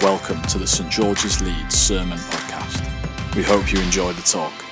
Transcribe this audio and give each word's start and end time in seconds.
Welcome 0.00 0.40
to 0.42 0.56
the 0.56 0.66
St 0.66 0.88
George's 0.90 1.42
Leeds 1.42 1.74
Sermon 1.74 2.16
Podcast. 2.16 3.34
We 3.36 3.42
hope 3.42 3.70
you 3.70 3.78
enjoy 3.80 4.14
the 4.14 4.22
talk. 4.22 4.69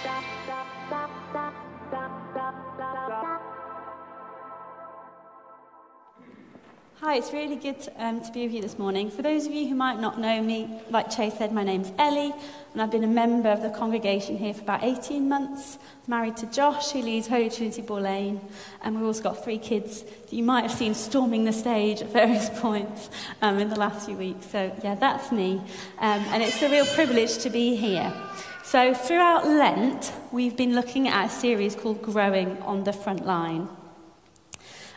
It's 7.19 7.33
really 7.33 7.57
good 7.57 7.77
um, 7.97 8.21
to 8.21 8.31
be 8.31 8.45
with 8.45 8.53
you 8.53 8.63
this 8.63 8.79
morning. 8.79 9.11
For 9.11 9.23
those 9.23 9.45
of 9.45 9.53
you 9.53 9.67
who 9.67 9.75
might 9.75 9.99
not 9.99 10.21
know 10.21 10.41
me, 10.41 10.81
like 10.89 11.11
Chase 11.11 11.37
said, 11.37 11.51
my 11.51 11.65
name's 11.65 11.91
Ellie, 11.99 12.33
and 12.73 12.81
I've 12.81 12.93
been 12.93 13.03
a 13.03 13.09
member 13.09 13.49
of 13.49 13.61
the 13.61 13.71
congregation 13.71 14.39
here 14.39 14.55
for 14.55 14.63
about 14.63 14.85
18 14.85 15.29
months. 15.29 15.79
Married 16.07 16.37
to 16.37 16.47
Josh, 16.47 16.93
who 16.93 17.03
leads 17.03 17.27
Holy 17.27 17.51
Trinity 17.51 17.83
Boar 17.83 18.03
Lane, 18.03 18.41
and 18.83 18.95
we've 18.95 19.05
also 19.05 19.21
got 19.21 19.43
three 19.43 19.59
kids 19.59 20.03
that 20.03 20.33
you 20.33 20.45
might 20.45 20.63
have 20.63 20.71
seen 20.71 20.95
storming 20.95 21.43
the 21.43 21.53
stage 21.53 22.03
at 22.03 22.13
various 22.13 22.51
points 22.61 23.11
um, 23.43 23.59
in 23.59 23.69
the 23.69 23.77
last 23.81 24.07
few 24.07 24.17
weeks. 24.17 24.47
So, 24.47 24.71
yeah, 24.85 24.95
that's 24.95 25.33
me, 25.33 25.61
um, 25.99 26.23
and 26.29 26.41
it's 26.41 26.63
a 26.63 26.71
real 26.71 26.87
privilege 26.87 27.39
to 27.39 27.51
be 27.51 27.75
here. 27.75 28.15
So, 28.63 28.95
throughout 28.95 29.45
Lent, 29.45 30.13
we've 30.31 30.57
been 30.57 30.77
looking 30.77 31.09
at 31.09 31.27
a 31.27 31.29
series 31.29 31.75
called 31.75 32.01
Growing 32.01 32.63
on 32.63 32.85
the 32.85 32.93
Front 32.93 33.27
Line. 33.27 33.69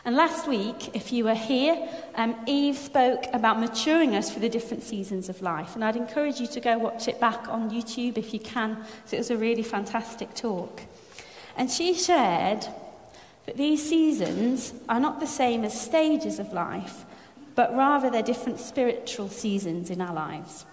And 0.04 0.16
last 0.16 0.48
week, 0.48 0.96
if 0.96 1.12
you 1.12 1.24
were 1.24 1.34
here, 1.34 1.88
um, 2.16 2.34
Eve 2.46 2.76
spoke 2.76 3.26
about 3.32 3.60
maturing 3.60 4.16
us 4.16 4.32
for 4.32 4.40
the 4.40 4.48
different 4.48 4.82
seasons 4.82 5.28
of 5.28 5.40
life. 5.42 5.76
And 5.76 5.84
I'd 5.84 5.94
encourage 5.94 6.40
you 6.40 6.48
to 6.48 6.60
go 6.60 6.76
watch 6.76 7.06
it 7.06 7.20
back 7.20 7.48
on 7.48 7.70
YouTube 7.70 8.18
if 8.18 8.34
you 8.34 8.40
can, 8.40 8.74
because 8.74 9.12
it 9.12 9.18
was 9.18 9.30
a 9.30 9.36
really 9.36 9.62
fantastic 9.62 10.34
talk. 10.34 10.82
And 11.56 11.70
she 11.70 11.94
shared 11.94 12.66
that 13.46 13.56
these 13.56 13.88
seasons 13.88 14.74
are 14.88 14.98
not 14.98 15.20
the 15.20 15.26
same 15.26 15.64
as 15.64 15.80
stages 15.80 16.40
of 16.40 16.52
life, 16.52 17.04
but 17.54 17.72
rather 17.76 18.10
they're 18.10 18.22
different 18.22 18.58
spiritual 18.58 19.28
seasons 19.28 19.88
in 19.88 20.00
our 20.00 20.14
lives. 20.14 20.66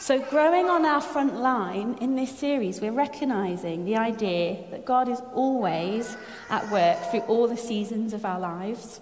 So, 0.00 0.20
growing 0.20 0.70
on 0.70 0.86
our 0.86 1.00
front 1.00 1.40
line 1.40 1.98
in 2.00 2.14
this 2.14 2.38
series, 2.38 2.80
we're 2.80 2.92
recognizing 2.92 3.84
the 3.84 3.96
idea 3.96 4.64
that 4.70 4.84
God 4.84 5.08
is 5.08 5.20
always 5.34 6.16
at 6.48 6.70
work 6.70 6.98
through 7.10 7.22
all 7.22 7.48
the 7.48 7.56
seasons 7.56 8.12
of 8.12 8.24
our 8.24 8.38
lives. 8.38 9.00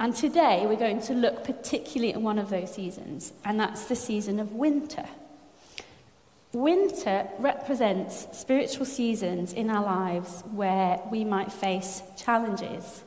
And 0.00 0.16
today, 0.16 0.64
we're 0.66 0.76
going 0.76 1.02
to 1.02 1.14
look 1.14 1.44
particularly 1.44 2.14
at 2.14 2.22
one 2.22 2.38
of 2.38 2.48
those 2.48 2.74
seasons, 2.74 3.34
and 3.44 3.60
that's 3.60 3.84
the 3.84 3.94
season 3.94 4.40
of 4.40 4.52
winter. 4.52 5.04
Winter 6.54 7.28
represents 7.38 8.26
spiritual 8.32 8.86
seasons 8.86 9.52
in 9.52 9.68
our 9.68 9.84
lives 9.84 10.42
where 10.52 11.00
we 11.10 11.22
might 11.24 11.52
face 11.52 12.02
challenges. 12.16 13.04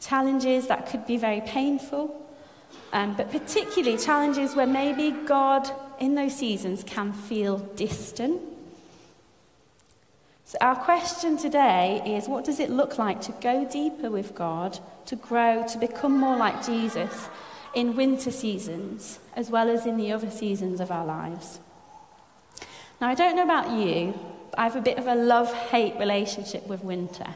Challenges 0.00 0.68
that 0.68 0.88
could 0.88 1.06
be 1.06 1.16
very 1.16 1.40
painful, 1.40 2.29
um, 2.92 3.14
but 3.16 3.30
particularly 3.30 3.96
challenges 3.96 4.54
where 4.54 4.66
maybe 4.66 5.10
God 5.26 5.70
in 5.98 6.14
those 6.14 6.36
seasons 6.36 6.82
can 6.84 7.12
feel 7.12 7.58
distant. 7.58 8.40
So, 10.44 10.58
our 10.60 10.74
question 10.74 11.36
today 11.36 12.02
is 12.04 12.28
what 12.28 12.44
does 12.44 12.58
it 12.58 12.70
look 12.70 12.98
like 12.98 13.20
to 13.22 13.32
go 13.40 13.64
deeper 13.64 14.10
with 14.10 14.34
God, 14.34 14.78
to 15.06 15.14
grow, 15.14 15.64
to 15.68 15.78
become 15.78 16.18
more 16.18 16.36
like 16.36 16.66
Jesus 16.66 17.28
in 17.74 17.94
winter 17.94 18.32
seasons, 18.32 19.20
as 19.36 19.48
well 19.48 19.68
as 19.68 19.86
in 19.86 19.96
the 19.96 20.10
other 20.10 20.30
seasons 20.30 20.80
of 20.80 20.90
our 20.90 21.06
lives? 21.06 21.60
Now, 23.00 23.08
I 23.08 23.14
don't 23.14 23.36
know 23.36 23.44
about 23.44 23.70
you, 23.70 24.18
but 24.50 24.58
I 24.58 24.64
have 24.64 24.76
a 24.76 24.80
bit 24.80 24.98
of 24.98 25.06
a 25.06 25.14
love 25.14 25.52
hate 25.54 25.94
relationship 25.98 26.66
with 26.66 26.82
winter. 26.82 27.28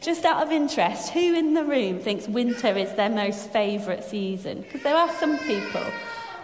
Just 0.00 0.24
out 0.24 0.42
of 0.42 0.52
interest, 0.52 1.10
who 1.10 1.34
in 1.34 1.54
the 1.54 1.64
room 1.64 1.98
thinks 1.98 2.28
winter 2.28 2.68
is 2.68 2.92
their 2.94 3.10
most 3.10 3.50
favourite 3.50 4.04
season? 4.04 4.62
Because 4.62 4.82
there 4.82 4.96
are 4.96 5.10
some 5.14 5.38
people. 5.38 5.84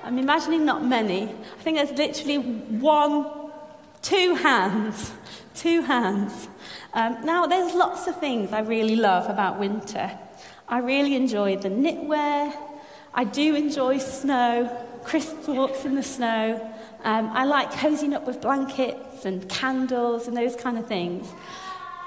I'm 0.05 0.19
imagining 0.19 0.65
not 0.65 0.85
many. 0.85 1.25
I 1.25 1.63
think 1.63 1.77
there's 1.77 1.97
literally 1.97 2.39
one, 2.39 3.51
two 4.03 4.35
hands. 4.35 5.13
Two 5.55 5.83
hands. 5.83 6.49
Um, 6.95 7.27
now, 7.27 7.47
there's 7.47 7.75
lots 7.75 8.07
of 8.07 8.19
things 8.19 8.55
I 8.55 8.61
really 8.61 8.97
love 8.97 9.29
about 9.29 9.59
winter. 9.59 10.11
I 10.67 10.79
really 10.79 11.15
enjoy 11.15 11.57
the 11.59 11.69
knitwear. 11.69 12.57
I 13.13 13.25
do 13.25 13.55
enjoy 13.55 13.99
snow, 13.99 14.75
crisp 15.05 15.47
walks 15.47 15.85
in 15.85 15.95
the 15.95 16.03
snow. 16.03 16.75
Um, 17.05 17.29
I 17.35 17.45
like 17.45 17.71
cozying 17.73 18.15
up 18.15 18.27
with 18.27 18.41
blankets 18.41 19.27
and 19.27 19.47
candles 19.49 20.27
and 20.27 20.37
those 20.37 20.57
kind 20.57 20.79
of 20.79 20.87
things. 20.87 21.29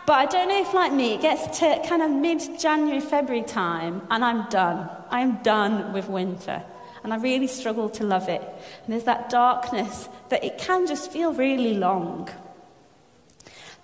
But 0.05 0.13
I 0.13 0.25
don't 0.27 0.49
know 0.49 0.61
if, 0.61 0.73
like 0.73 0.93
me, 0.93 1.15
it 1.15 1.21
gets 1.21 1.59
to 1.59 1.81
kind 1.87 2.03
of 2.03 2.11
mid 2.11 2.59
January, 2.59 3.01
February 3.01 3.43
time, 3.43 4.03
and 4.11 4.23
I'm 4.23 4.47
done. 4.49 4.87
I'm 5.09 5.41
done 5.41 5.93
with 5.93 6.07
winter. 6.07 6.61
And 7.03 7.13
I 7.13 7.17
really 7.17 7.47
struggle 7.47 7.89
to 7.89 8.03
love 8.03 8.29
it. 8.29 8.41
And 8.41 8.93
there's 8.93 9.03
that 9.03 9.29
darkness 9.29 10.09
that 10.29 10.43
it 10.43 10.57
can 10.57 10.85
just 10.87 11.11
feel 11.11 11.33
really 11.33 11.75
long. 11.75 12.29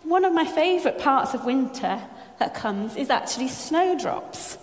One 0.03 0.25
of 0.25 0.33
my 0.33 0.45
favourite 0.45 0.99
parts 0.99 1.33
of 1.33 1.45
winter 1.45 2.01
that 2.39 2.53
comes 2.55 2.95
is 2.95 3.09
actually 3.09 3.47
snowdrops. 3.47 4.57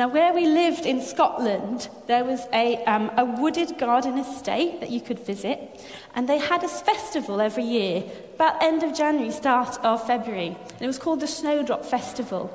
Now, 0.00 0.08
where 0.08 0.32
we 0.32 0.46
lived 0.46 0.86
in 0.86 1.02
Scotland, 1.02 1.90
there 2.06 2.24
was 2.24 2.40
a, 2.54 2.82
um, 2.84 3.10
a 3.18 3.24
wooded 3.26 3.76
garden 3.76 4.16
estate 4.16 4.80
that 4.80 4.88
you 4.88 5.02
could 5.02 5.18
visit, 5.18 5.84
and 6.14 6.26
they 6.26 6.38
had 6.38 6.64
a 6.64 6.68
festival 6.68 7.38
every 7.38 7.64
year, 7.64 8.04
about 8.36 8.62
end 8.62 8.82
of 8.82 8.96
January, 8.96 9.30
start 9.30 9.76
of 9.84 10.06
February. 10.06 10.56
And 10.72 10.80
it 10.80 10.86
was 10.86 10.98
called 10.98 11.20
the 11.20 11.26
Snowdrop 11.26 11.84
Festival. 11.84 12.50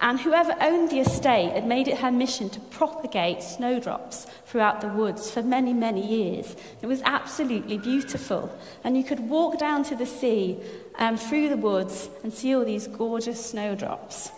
And 0.00 0.20
whoever 0.20 0.54
owned 0.60 0.90
the 0.90 1.00
estate 1.00 1.50
had 1.50 1.66
made 1.66 1.88
it 1.88 1.98
her 1.98 2.12
mission 2.12 2.48
to 2.50 2.60
propagate 2.60 3.42
snowdrops 3.42 4.28
throughout 4.46 4.80
the 4.80 4.86
woods 4.86 5.28
for 5.28 5.42
many, 5.42 5.72
many 5.72 6.06
years. 6.06 6.54
It 6.80 6.86
was 6.86 7.02
absolutely 7.02 7.76
beautiful. 7.76 8.56
And 8.84 8.96
you 8.96 9.02
could 9.02 9.18
walk 9.18 9.58
down 9.58 9.82
to 9.86 9.96
the 9.96 10.06
sea 10.06 10.60
um, 11.00 11.16
through 11.16 11.48
the 11.48 11.56
woods 11.56 12.08
and 12.22 12.32
see 12.32 12.54
all 12.54 12.64
these 12.64 12.86
gorgeous 12.86 13.44
snowdrops. 13.44 14.30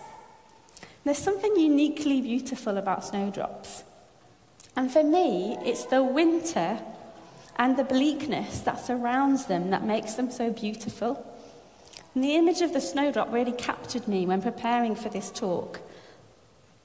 There's 1.07 1.19
something 1.19 1.55
uniquely 1.55 2.21
beautiful 2.21 2.79
about 2.79 3.05
snowdrops. 3.05 3.85
And 4.75 4.91
for 4.91 5.05
me, 5.05 5.57
it's 5.65 5.85
the 5.85 6.03
winter 6.03 6.81
and 7.55 7.77
the 7.77 7.85
bleakness 7.85 8.63
that 8.63 8.85
surrounds 8.85 9.47
them 9.47 9.71
that 9.71 9.85
makes 9.85 10.15
them 10.15 10.33
so 10.33 10.51
beautiful. 10.51 11.25
And 12.13 12.25
the 12.25 12.35
image 12.35 12.61
of 12.61 12.73
the 12.73 12.81
snowdrop 12.81 13.33
really 13.33 13.53
captured 13.53 14.09
me 14.09 14.27
when 14.27 14.43
preparing 14.43 14.97
for 14.97 15.09
this 15.09 15.31
talk. 15.31 15.79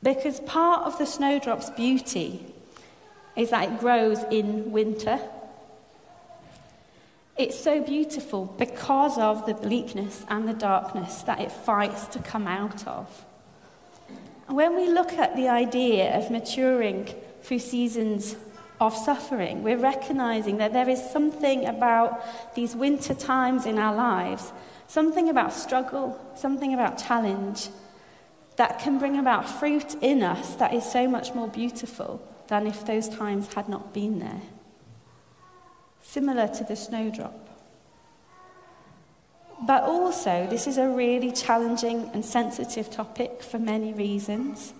Because 0.04 0.40
part 0.42 0.84
of 0.84 1.00
the 1.00 1.08
snowdrop's 1.08 1.72
beauty 1.72 2.46
is 3.36 3.50
that 3.50 3.72
it 3.72 3.80
grows 3.80 4.20
in 4.30 4.72
winter. 4.72 5.20
It's 7.40 7.60
so 7.60 7.82
beautiful 7.82 8.46
because 8.60 9.18
of 9.18 9.48
the 9.48 9.56
bleakness 9.56 10.24
and 10.30 10.48
the 10.48 10.54
darkness 10.54 11.24
that 11.24 11.40
it 11.40 11.52
fights 11.52 12.06
to 12.10 12.20
come 12.20 12.48
out 12.48 12.86
of. 12.86 13.26
When 14.52 14.76
we 14.76 14.90
look 14.90 15.14
at 15.14 15.38
the 15.38 15.48
idea 15.48 16.18
of 16.18 16.30
maturing 16.30 17.08
through 17.42 17.60
seasons 17.60 18.36
of 18.82 18.94
suffering, 18.94 19.64
we're 19.64 19.78
recognizing 19.78 20.58
that 20.58 20.74
there 20.74 20.90
is 20.90 21.02
something 21.02 21.66
about 21.68 22.54
these 22.54 22.76
winter 22.76 23.14
times 23.14 23.66
in 23.66 23.80
our 23.80 23.96
lives, 23.96 24.52
something 24.88 25.30
about 25.30 25.54
struggle, 25.54 26.20
something 26.36 26.74
about 26.74 27.02
challenge, 27.02 27.70
that 28.58 28.80
can 28.80 29.00
bring 29.00 29.18
about 29.18 29.50
fruit 29.50 29.96
in 30.02 30.22
us 30.22 30.56
that 30.56 30.74
is 30.74 30.84
so 30.84 31.08
much 31.08 31.34
more 31.34 31.48
beautiful 31.48 32.22
than 32.48 32.68
if 32.68 32.86
those 32.86 33.08
times 33.08 33.54
had 33.54 33.70
not 33.70 33.94
been 33.94 34.20
there. 34.20 34.42
Similar 36.02 36.50
to 36.50 36.66
the 36.66 36.76
snowdrop. 36.76 37.51
But 39.64 39.84
also, 39.84 40.48
this 40.50 40.66
is 40.66 40.78
a 40.78 40.88
really 40.88 41.32
challenging 41.32 42.10
and 42.14 42.26
sensitive 42.26 42.90
topic 42.90 43.44
for 43.44 43.60
many 43.60 43.94
reasons. 43.94 44.74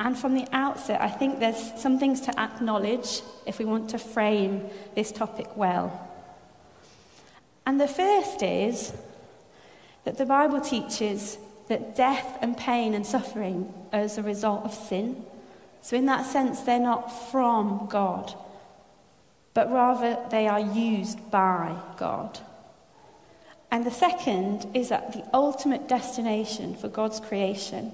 And 0.00 0.18
from 0.18 0.34
the 0.34 0.46
outset, 0.52 1.00
I 1.00 1.08
think 1.08 1.38
there's 1.38 1.72
some 1.80 2.00
things 2.00 2.20
to 2.22 2.40
acknowledge 2.40 3.22
if 3.46 3.60
we 3.60 3.64
want 3.64 3.90
to 3.90 3.98
frame 3.98 4.64
this 4.96 5.12
topic 5.12 5.56
well. 5.56 6.08
And 7.64 7.80
the 7.80 7.86
first 7.86 8.42
is 8.42 8.92
that 10.04 10.18
the 10.18 10.26
Bible 10.26 10.60
teaches 10.60 11.38
that 11.68 11.94
death 11.94 12.38
and 12.40 12.56
pain 12.56 12.94
and 12.94 13.06
suffering 13.06 13.72
are 13.92 14.00
as 14.00 14.18
a 14.18 14.22
result 14.22 14.64
of 14.64 14.74
sin. 14.74 15.24
So, 15.80 15.96
in 15.96 16.06
that 16.06 16.26
sense, 16.26 16.62
they're 16.62 16.80
not 16.80 17.30
from 17.30 17.86
God, 17.88 18.34
but 19.54 19.70
rather 19.70 20.18
they 20.30 20.48
are 20.48 20.58
used 20.58 21.30
by 21.30 21.76
God. 21.96 22.40
And 23.72 23.86
the 23.86 23.90
second 23.90 24.66
is 24.74 24.90
that 24.90 25.14
the 25.14 25.24
ultimate 25.32 25.88
destination 25.88 26.76
for 26.76 26.88
God's 26.88 27.18
creation 27.18 27.90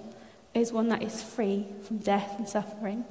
is 0.53 0.73
one 0.73 0.89
that 0.89 1.03
is 1.03 1.23
free 1.23 1.67
from 1.85 1.99
death 1.99 2.35
and 2.37 2.49
suffering. 2.49 3.05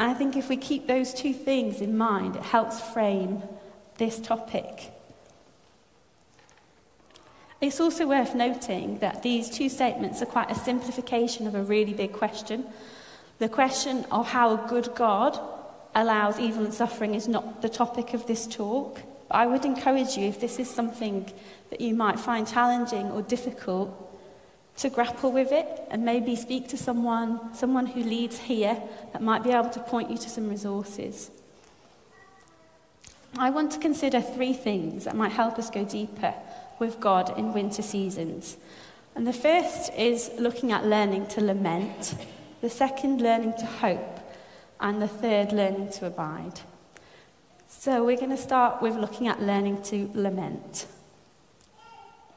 And 0.00 0.10
I 0.10 0.14
think 0.14 0.36
if 0.36 0.48
we 0.48 0.56
keep 0.56 0.88
those 0.88 1.14
two 1.14 1.32
things 1.32 1.80
in 1.80 1.96
mind, 1.96 2.34
it 2.34 2.42
helps 2.42 2.80
frame 2.80 3.44
this 3.96 4.18
topic. 4.18 4.92
It's 7.60 7.80
also 7.80 8.08
worth 8.08 8.34
noting 8.34 8.98
that 8.98 9.22
these 9.22 9.48
two 9.48 9.68
statements 9.68 10.20
are 10.20 10.26
quite 10.26 10.50
a 10.50 10.56
simplification 10.56 11.46
of 11.46 11.54
a 11.54 11.62
really 11.62 11.94
big 11.94 12.12
question 12.12 12.66
the 13.38 13.48
question 13.48 14.04
of 14.12 14.28
how 14.28 14.54
a 14.54 14.68
good 14.68 14.94
God 14.94 15.36
allows 15.96 16.38
evil 16.38 16.64
and 16.64 16.72
suffering 16.72 17.16
is 17.16 17.26
not 17.26 17.60
the 17.60 17.68
topic 17.68 18.14
of 18.14 18.26
this 18.28 18.46
talk. 18.46 19.00
But 19.32 19.38
I 19.38 19.46
would 19.46 19.64
encourage 19.64 20.18
you, 20.18 20.28
if 20.28 20.42
this 20.42 20.58
is 20.58 20.68
something 20.68 21.32
that 21.70 21.80
you 21.80 21.94
might 21.94 22.20
find 22.20 22.46
challenging 22.46 23.10
or 23.10 23.22
difficult, 23.22 23.88
to 24.76 24.90
grapple 24.90 25.32
with 25.32 25.52
it 25.52 25.82
and 25.90 26.04
maybe 26.04 26.36
speak 26.36 26.68
to 26.68 26.76
someone, 26.76 27.54
someone 27.54 27.86
who 27.86 28.02
leads 28.02 28.38
here 28.38 28.78
that 29.14 29.22
might 29.22 29.42
be 29.42 29.50
able 29.50 29.70
to 29.70 29.80
point 29.80 30.10
you 30.10 30.18
to 30.18 30.28
some 30.28 30.50
resources. 30.50 31.30
I 33.38 33.48
want 33.48 33.72
to 33.72 33.78
consider 33.78 34.20
three 34.20 34.52
things 34.52 35.04
that 35.04 35.16
might 35.16 35.32
help 35.32 35.58
us 35.58 35.70
go 35.70 35.82
deeper 35.86 36.34
with 36.78 37.00
God 37.00 37.38
in 37.38 37.54
winter 37.54 37.80
seasons. 37.80 38.58
And 39.14 39.26
the 39.26 39.32
first 39.32 39.94
is 39.94 40.30
looking 40.38 40.72
at 40.72 40.84
learning 40.84 41.28
to 41.28 41.40
lament, 41.40 42.16
the 42.60 42.68
second, 42.68 43.22
learning 43.22 43.54
to 43.60 43.64
hope, 43.64 44.20
and 44.78 45.00
the 45.00 45.08
third, 45.08 45.52
learning 45.52 45.88
to 45.92 46.06
abide. 46.06 46.60
So 47.78 48.04
we're 48.04 48.16
going 48.16 48.30
to 48.30 48.36
start 48.36 48.80
with 48.80 48.94
looking 48.94 49.26
at 49.26 49.42
learning 49.42 49.82
to 49.84 50.08
lament. 50.14 50.86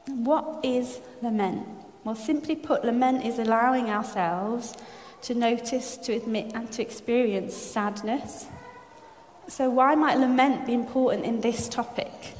What 0.08 0.64
is 0.64 0.98
lament? 1.22 1.68
Well, 2.02 2.16
simply 2.16 2.56
put, 2.56 2.84
lament 2.84 3.24
is 3.24 3.38
allowing 3.38 3.88
ourselves 3.88 4.74
to 5.22 5.34
notice, 5.34 5.98
to 5.98 6.14
admit, 6.14 6.50
and 6.54 6.72
to 6.72 6.82
experience 6.82 7.54
sadness. 7.54 8.46
So, 9.46 9.70
why 9.70 9.94
might 9.94 10.18
lament 10.18 10.66
be 10.66 10.72
important 10.72 11.24
in 11.24 11.40
this 11.42 11.68
topic? 11.68 12.34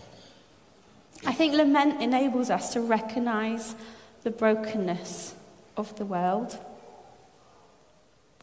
I 1.25 1.33
think 1.33 1.55
lament 1.55 2.03
enables 2.03 2.51
us 2.51 2.73
to 2.73 2.81
recognize 2.81 3.77
the 4.25 4.31
brokenness 4.31 5.35
of 5.77 5.95
the 5.97 6.05
world. 6.05 6.59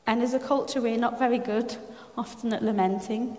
And 0.08 0.22
as 0.22 0.34
a 0.34 0.40
culture, 0.40 0.80
we're 0.80 0.98
not 0.98 1.20
very 1.20 1.40
good 1.40 1.76
often 2.18 2.54
at 2.54 2.64
lamenting. 2.64 3.38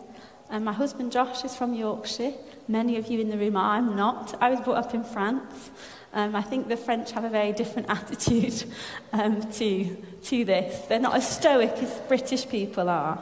And 0.51 0.65
my 0.65 0.73
husband 0.73 1.13
Josh 1.13 1.45
is 1.45 1.57
from 1.57 1.75
Yorkshire. 1.75 2.33
Many 2.69 2.97
of 2.97 3.09
you 3.09 3.21
in 3.21 3.31
the 3.31 3.39
room 3.39 3.57
are. 3.57 3.77
I'm 3.77 3.97
not. 3.97 4.35
I 4.41 4.51
was 4.51 4.61
brought 4.61 4.77
up 4.77 4.95
in 4.95 5.05
France. 5.05 5.71
Um, 6.13 6.37
I 6.37 6.43
think 6.43 6.69
the 6.69 6.77
French 6.77 7.11
have 7.13 7.25
a 7.25 7.29
very 7.29 7.53
different 7.53 7.89
attitude 7.91 8.65
um, 9.13 9.43
to, 9.53 9.97
to 10.23 10.45
this. 10.45 10.87
They're 10.87 11.01
not 11.01 11.17
as 11.17 11.29
stoic 11.29 11.73
as 11.79 11.99
British 12.09 12.49
people 12.49 12.89
are. 12.89 13.21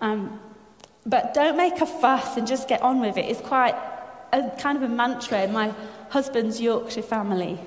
Um, 0.00 0.40
but 1.04 1.34
don't 1.34 1.56
make 1.56 1.80
a 1.80 1.86
fuss 1.86 2.36
and 2.36 2.46
just 2.46 2.68
get 2.68 2.82
on 2.82 3.00
with 3.00 3.16
it. 3.16 3.26
It's 3.26 3.40
quite 3.40 3.74
a 4.32 4.50
kind 4.58 4.76
of 4.76 4.82
a 4.82 4.88
mantra 4.88 5.42
in 5.42 5.52
my 5.52 5.74
husband's 6.10 6.60
Yorkshire 6.60 7.02
family. 7.02 7.58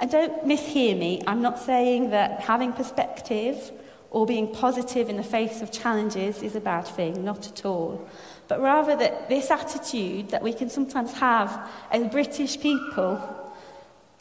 And 0.00 0.10
don't 0.10 0.44
mishear 0.44 0.98
me. 0.98 1.22
I'm 1.26 1.42
not 1.42 1.58
saying 1.58 2.10
that 2.10 2.40
having 2.40 2.72
perspective 2.72 3.70
or 4.12 4.26
being 4.26 4.46
positive 4.46 5.08
in 5.08 5.16
the 5.16 5.22
face 5.22 5.62
of 5.62 5.72
challenges 5.72 6.42
is 6.42 6.54
a 6.54 6.60
bad 6.60 6.86
thing, 6.86 7.24
not 7.24 7.48
at 7.48 7.64
all. 7.64 8.06
But 8.46 8.60
rather 8.60 8.94
that 8.94 9.30
this 9.30 9.50
attitude 9.50 10.28
that 10.28 10.42
we 10.42 10.52
can 10.52 10.68
sometimes 10.68 11.14
have 11.14 11.70
as 11.90 12.12
British 12.12 12.60
people 12.60 13.18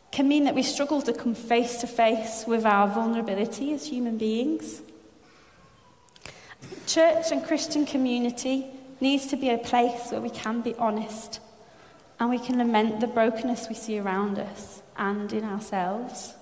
can 0.09 0.29
mean 0.29 0.45
that 0.45 0.55
we 0.55 0.63
struggle 0.63 1.01
to 1.01 1.11
come 1.11 1.35
face 1.35 1.81
to 1.81 1.87
face 1.87 2.45
with 2.47 2.65
our 2.65 2.87
vulnerability 2.87 3.73
as 3.73 3.85
human 3.85 4.17
beings. 4.17 4.81
Church 6.87 7.25
and 7.33 7.43
Christian 7.45 7.85
community 7.85 8.67
needs 9.01 9.27
to 9.27 9.35
be 9.35 9.49
a 9.49 9.57
place 9.57 10.09
where 10.09 10.21
we 10.21 10.29
can 10.29 10.61
be 10.61 10.73
honest 10.75 11.41
and 12.17 12.29
we 12.29 12.39
can 12.39 12.57
lament 12.57 13.01
the 13.01 13.07
brokenness 13.07 13.67
we 13.67 13.75
see 13.75 13.99
around 13.99 14.39
us 14.39 14.81
and 14.95 15.33
in 15.33 15.43
ourselves. 15.43 16.33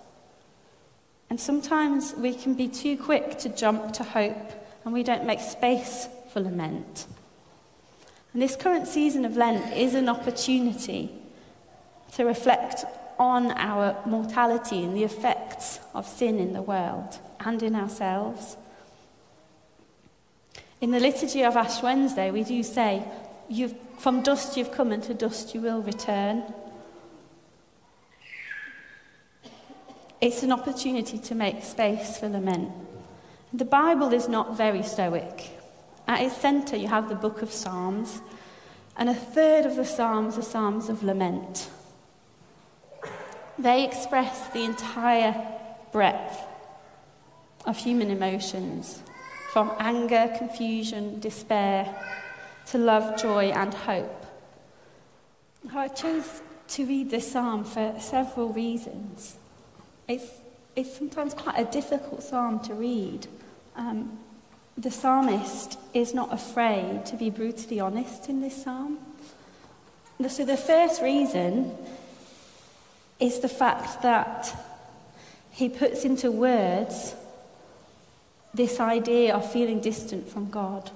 And 1.30 1.40
sometimes 1.40 2.14
we 2.16 2.34
can 2.34 2.56
be 2.56 2.68
too 2.68 2.98
quick 2.98 3.38
to 3.40 3.50
jump 3.50 3.94
to 3.94 4.04
hope 4.04 4.52
and 4.84 4.94
we 4.94 5.04
don't 5.04 5.26
make 5.26 5.40
space 5.40 6.08
for 6.34 6.40
lament. 6.40 7.06
And 8.34 8.42
this 8.42 8.56
current 8.56 8.88
season 8.88 9.26
of 9.26 9.36
Lent 9.36 9.76
is 9.76 9.96
an 9.96 10.10
opportunity 10.10 11.12
to 12.14 12.26
reflect 12.26 12.86
on 13.20 13.52
our 13.52 13.98
mortality 14.06 14.84
and 14.84 14.96
the 14.96 15.04
effects 15.04 15.80
of 15.94 16.08
sin 16.08 16.40
in 16.40 16.54
the 16.54 16.62
world 16.62 17.20
and 17.40 17.62
in 17.62 17.76
ourselves. 17.76 18.56
In 20.82 20.92
the 20.92 21.00
liturgy 21.00 21.44
of 21.44 21.58
Ash 21.58 21.84
Wednesday, 21.84 22.32
we 22.32 22.44
do 22.44 22.64
say, 22.64 23.04
From 23.98 24.24
dust 24.24 24.56
you've 24.56 24.72
come, 24.72 24.94
and 24.94 25.04
to 25.04 25.14
dust 25.14 25.54
you 25.54 25.60
will 25.60 25.82
return. 25.82 26.44
It's 30.22 30.44
an 30.44 30.52
opportunity 30.52 31.18
to 31.18 31.36
make 31.36 31.64
space 31.64 32.18
for 32.18 32.28
lament. 32.28 32.72
The 33.54 33.64
Bible 33.64 34.14
is 34.14 34.28
not 34.28 34.58
very 34.58 34.84
stoic. 34.84 35.52
At 36.10 36.22
its 36.22 36.36
centre, 36.36 36.76
you 36.76 36.90
have 36.90 37.08
the 37.08 37.16
book 37.16 37.42
of 37.42 37.54
Psalms, 37.54 38.20
and 38.98 39.08
a 39.08 39.14
third 39.14 39.66
of 39.66 39.78
the 39.78 39.86
Psalms 39.86 40.38
are 40.38 40.42
Psalms 40.42 40.90
of 40.90 41.04
lament. 41.04 41.70
They 43.58 43.86
express 43.86 44.50
the 44.50 44.66
entire 44.66 45.36
breadth 45.94 46.44
of 47.66 47.78
human 47.78 48.10
emotions, 48.10 49.02
from 49.54 49.72
anger, 49.80 50.34
confusion, 50.38 51.22
despair, 51.22 51.96
to 52.68 52.78
love, 52.78 53.22
joy, 53.22 53.52
and 53.52 53.74
hope. 53.74 54.26
I 55.74 55.88
chose 55.88 56.42
to 56.70 56.86
read 56.86 57.10
this 57.10 57.32
psalm 57.32 57.64
for 57.64 57.96
several 58.00 58.50
reasons. 58.50 59.38
It's, 60.10 60.32
it's 60.76 60.98
sometimes 60.98 61.36
quite 61.36 61.60
a 61.60 61.72
difficult 61.72 62.24
psalm 62.24 62.60
to 62.62 62.74
read. 62.74 63.28
Um, 63.76 64.18
the 64.76 64.90
psalmist 64.90 65.78
is 65.94 66.16
not 66.16 66.34
afraid 66.34 67.06
to 67.06 67.16
be 67.16 67.30
brutally 67.30 67.80
honest 67.80 68.28
in 68.28 68.42
this 68.42 68.64
psalm. 68.64 68.98
So, 70.28 70.44
the 70.44 70.58
first 70.58 71.02
reason 71.02 71.78
is 73.20 73.40
the 73.40 73.48
fact 73.48 74.02
that 74.02 74.54
he 75.52 75.70
puts 75.70 76.04
into 76.04 76.32
words 76.32 77.14
this 78.54 78.80
idea 78.80 79.36
of 79.36 79.50
feeling 79.50 79.80
distant 79.80 80.28
from 80.28 80.50
God. 80.50 80.90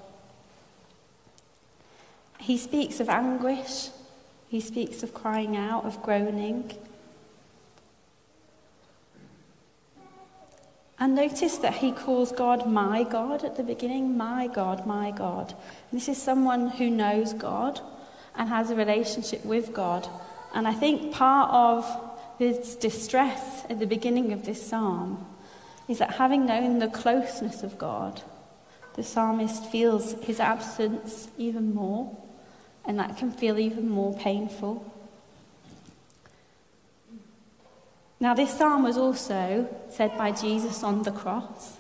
He 2.39 2.57
speaks 2.57 2.99
of 2.99 3.09
anguish, 3.09 3.89
he 4.49 4.59
speaks 4.59 5.03
of 5.03 5.13
crying 5.13 5.55
out, 5.55 5.85
of 5.85 6.01
groaning. 6.01 6.71
And 10.99 11.15
notice 11.15 11.57
that 11.57 11.75
he 11.75 11.91
calls 11.91 12.31
God 12.31 12.69
my 12.69 13.03
God 13.03 13.43
at 13.43 13.57
the 13.57 13.63
beginning 13.63 14.15
my 14.15 14.47
God, 14.47 14.85
my 14.85 15.11
God. 15.11 15.53
And 15.91 15.99
this 15.99 16.07
is 16.07 16.21
someone 16.21 16.69
who 16.69 16.89
knows 16.89 17.33
God 17.33 17.81
and 18.35 18.49
has 18.49 18.69
a 18.69 18.75
relationship 18.75 19.43
with 19.43 19.73
God. 19.73 20.07
And 20.53 20.67
I 20.67 20.73
think 20.73 21.11
part 21.11 21.49
of 21.51 22.13
his 22.37 22.75
distress 22.75 23.65
at 23.69 23.79
the 23.79 23.87
beginning 23.87 24.33
of 24.33 24.45
this 24.45 24.65
psalm 24.65 25.25
is 25.87 25.99
that 25.99 26.15
having 26.15 26.45
known 26.45 26.79
the 26.79 26.87
closeness 26.87 27.63
of 27.63 27.77
God, 27.77 28.21
the 28.95 29.03
psalmist 29.03 29.65
feels 29.65 30.13
his 30.23 30.39
absence 30.39 31.27
even 31.37 31.73
more, 31.73 32.15
and 32.85 32.99
that 32.99 33.17
can 33.17 33.31
feel 33.31 33.57
even 33.57 33.89
more 33.89 34.15
painful. 34.17 34.92
Now, 38.23 38.33
this 38.33 38.57
psalm 38.57 38.83
was 38.83 38.97
also 38.97 39.67
said 39.89 40.17
by 40.17 40.31
Jesus 40.31 40.81
on 40.81 41.03
the 41.03 41.11
cross, 41.11 41.75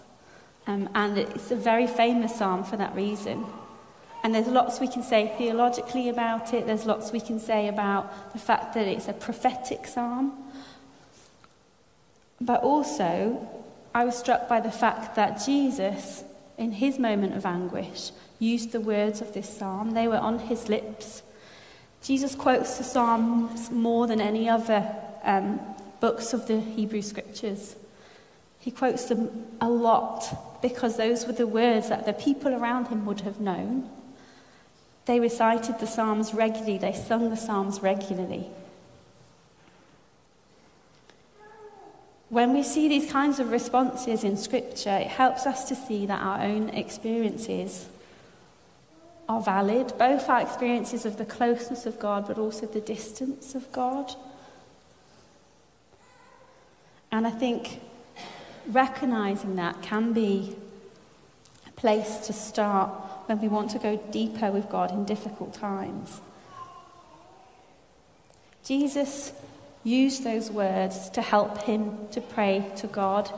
um, 0.67 0.89
and 0.93 1.17
it's 1.17 1.51
a 1.51 1.55
very 1.55 1.87
famous 1.87 2.35
psalm 2.35 2.65
for 2.65 2.75
that 2.75 2.93
reason. 2.93 3.45
And 4.25 4.35
there's 4.35 4.47
lots 4.47 4.81
we 4.81 4.89
can 4.89 5.03
say 5.03 5.33
theologically 5.37 6.09
about 6.09 6.53
it, 6.53 6.65
there's 6.65 6.85
lots 6.85 7.13
we 7.13 7.21
can 7.21 7.39
say 7.39 7.69
about 7.69 8.33
the 8.33 8.39
fact 8.39 8.73
that 8.73 8.89
it's 8.89 9.07
a 9.07 9.13
prophetic 9.13 9.87
psalm. 9.87 10.33
But 12.41 12.61
also, 12.61 13.47
I 13.95 14.03
was 14.03 14.17
struck 14.17 14.49
by 14.49 14.59
the 14.59 14.69
fact 14.69 15.15
that 15.15 15.45
Jesus, 15.45 16.25
in 16.57 16.73
his 16.73 16.99
moment 16.99 17.37
of 17.37 17.45
anguish, 17.45 18.11
used 18.39 18.73
the 18.73 18.81
words 18.81 19.21
of 19.21 19.33
this 19.33 19.47
psalm. 19.47 19.91
They 19.91 20.09
were 20.09 20.17
on 20.17 20.39
his 20.39 20.67
lips. 20.67 21.23
Jesus 22.01 22.35
quotes 22.35 22.77
the 22.77 22.83
Psalms 22.83 23.71
more 23.71 24.07
than 24.07 24.19
any 24.19 24.49
other 24.49 24.93
um, 25.23 25.61
books 26.03 26.33
of 26.33 26.47
the 26.47 26.59
Hebrew 26.59 27.01
scriptures. 27.01 27.77
He 28.59 28.71
quotes 28.71 29.05
them 29.05 29.45
a 29.61 29.69
lot 29.69 30.61
because 30.61 30.97
those 30.97 31.25
were 31.25 31.31
the 31.31 31.47
words 31.47 31.87
that 31.87 32.05
the 32.05 32.11
people 32.11 32.53
around 32.53 32.87
him 32.87 33.05
would 33.05 33.21
have 33.21 33.39
known. 33.39 33.89
They 35.05 35.21
recited 35.21 35.79
the 35.79 35.87
Psalms 35.87 36.33
regularly, 36.33 36.77
they 36.77 36.91
sung 36.91 37.29
the 37.29 37.37
Psalms 37.37 37.81
regularly. 37.81 38.47
When 42.27 42.51
we 42.53 42.63
see 42.63 42.89
these 42.89 43.09
kinds 43.09 43.39
of 43.39 43.49
responses 43.49 44.25
in 44.25 44.35
Scripture, 44.35 44.97
it 44.97 45.07
helps 45.07 45.47
us 45.47 45.69
to 45.69 45.75
see 45.75 46.05
that 46.07 46.21
our 46.21 46.41
own 46.41 46.67
experiences 46.71 47.87
are 49.29 49.41
valid, 49.41 49.93
both 49.97 50.27
our 50.27 50.41
experiences 50.41 51.05
of 51.05 51.15
the 51.15 51.25
closeness 51.25 51.85
of 51.85 51.97
God, 51.97 52.27
but 52.27 52.37
also 52.37 52.65
the 52.65 52.81
distance 52.81 53.55
of 53.55 53.71
God. 53.71 54.13
And 57.13 57.27
I 57.27 57.29
think 57.29 57.79
recognizing 58.67 59.55
that 59.57 59.83
can 59.83 60.13
be 60.13 60.55
a 61.67 61.71
place 61.73 62.17
to 62.25 62.33
start 62.33 62.89
when 63.27 63.39
we 63.39 63.47
want 63.47 63.69
to 63.71 63.77
go 63.77 63.97
deeper 64.09 64.49
with 64.51 64.67
God 64.67 64.91
in 64.91 65.05
difficult 65.05 65.53
times. 65.53 66.21
Jesus 68.65 69.31
used 69.83 70.23
those 70.23 70.49
words 70.49 71.11
to 71.11 71.21
help 71.21 71.61
him 71.61 72.07
to 72.13 72.19
pray 72.19 72.71
to 72.77 72.87
God 72.87 73.29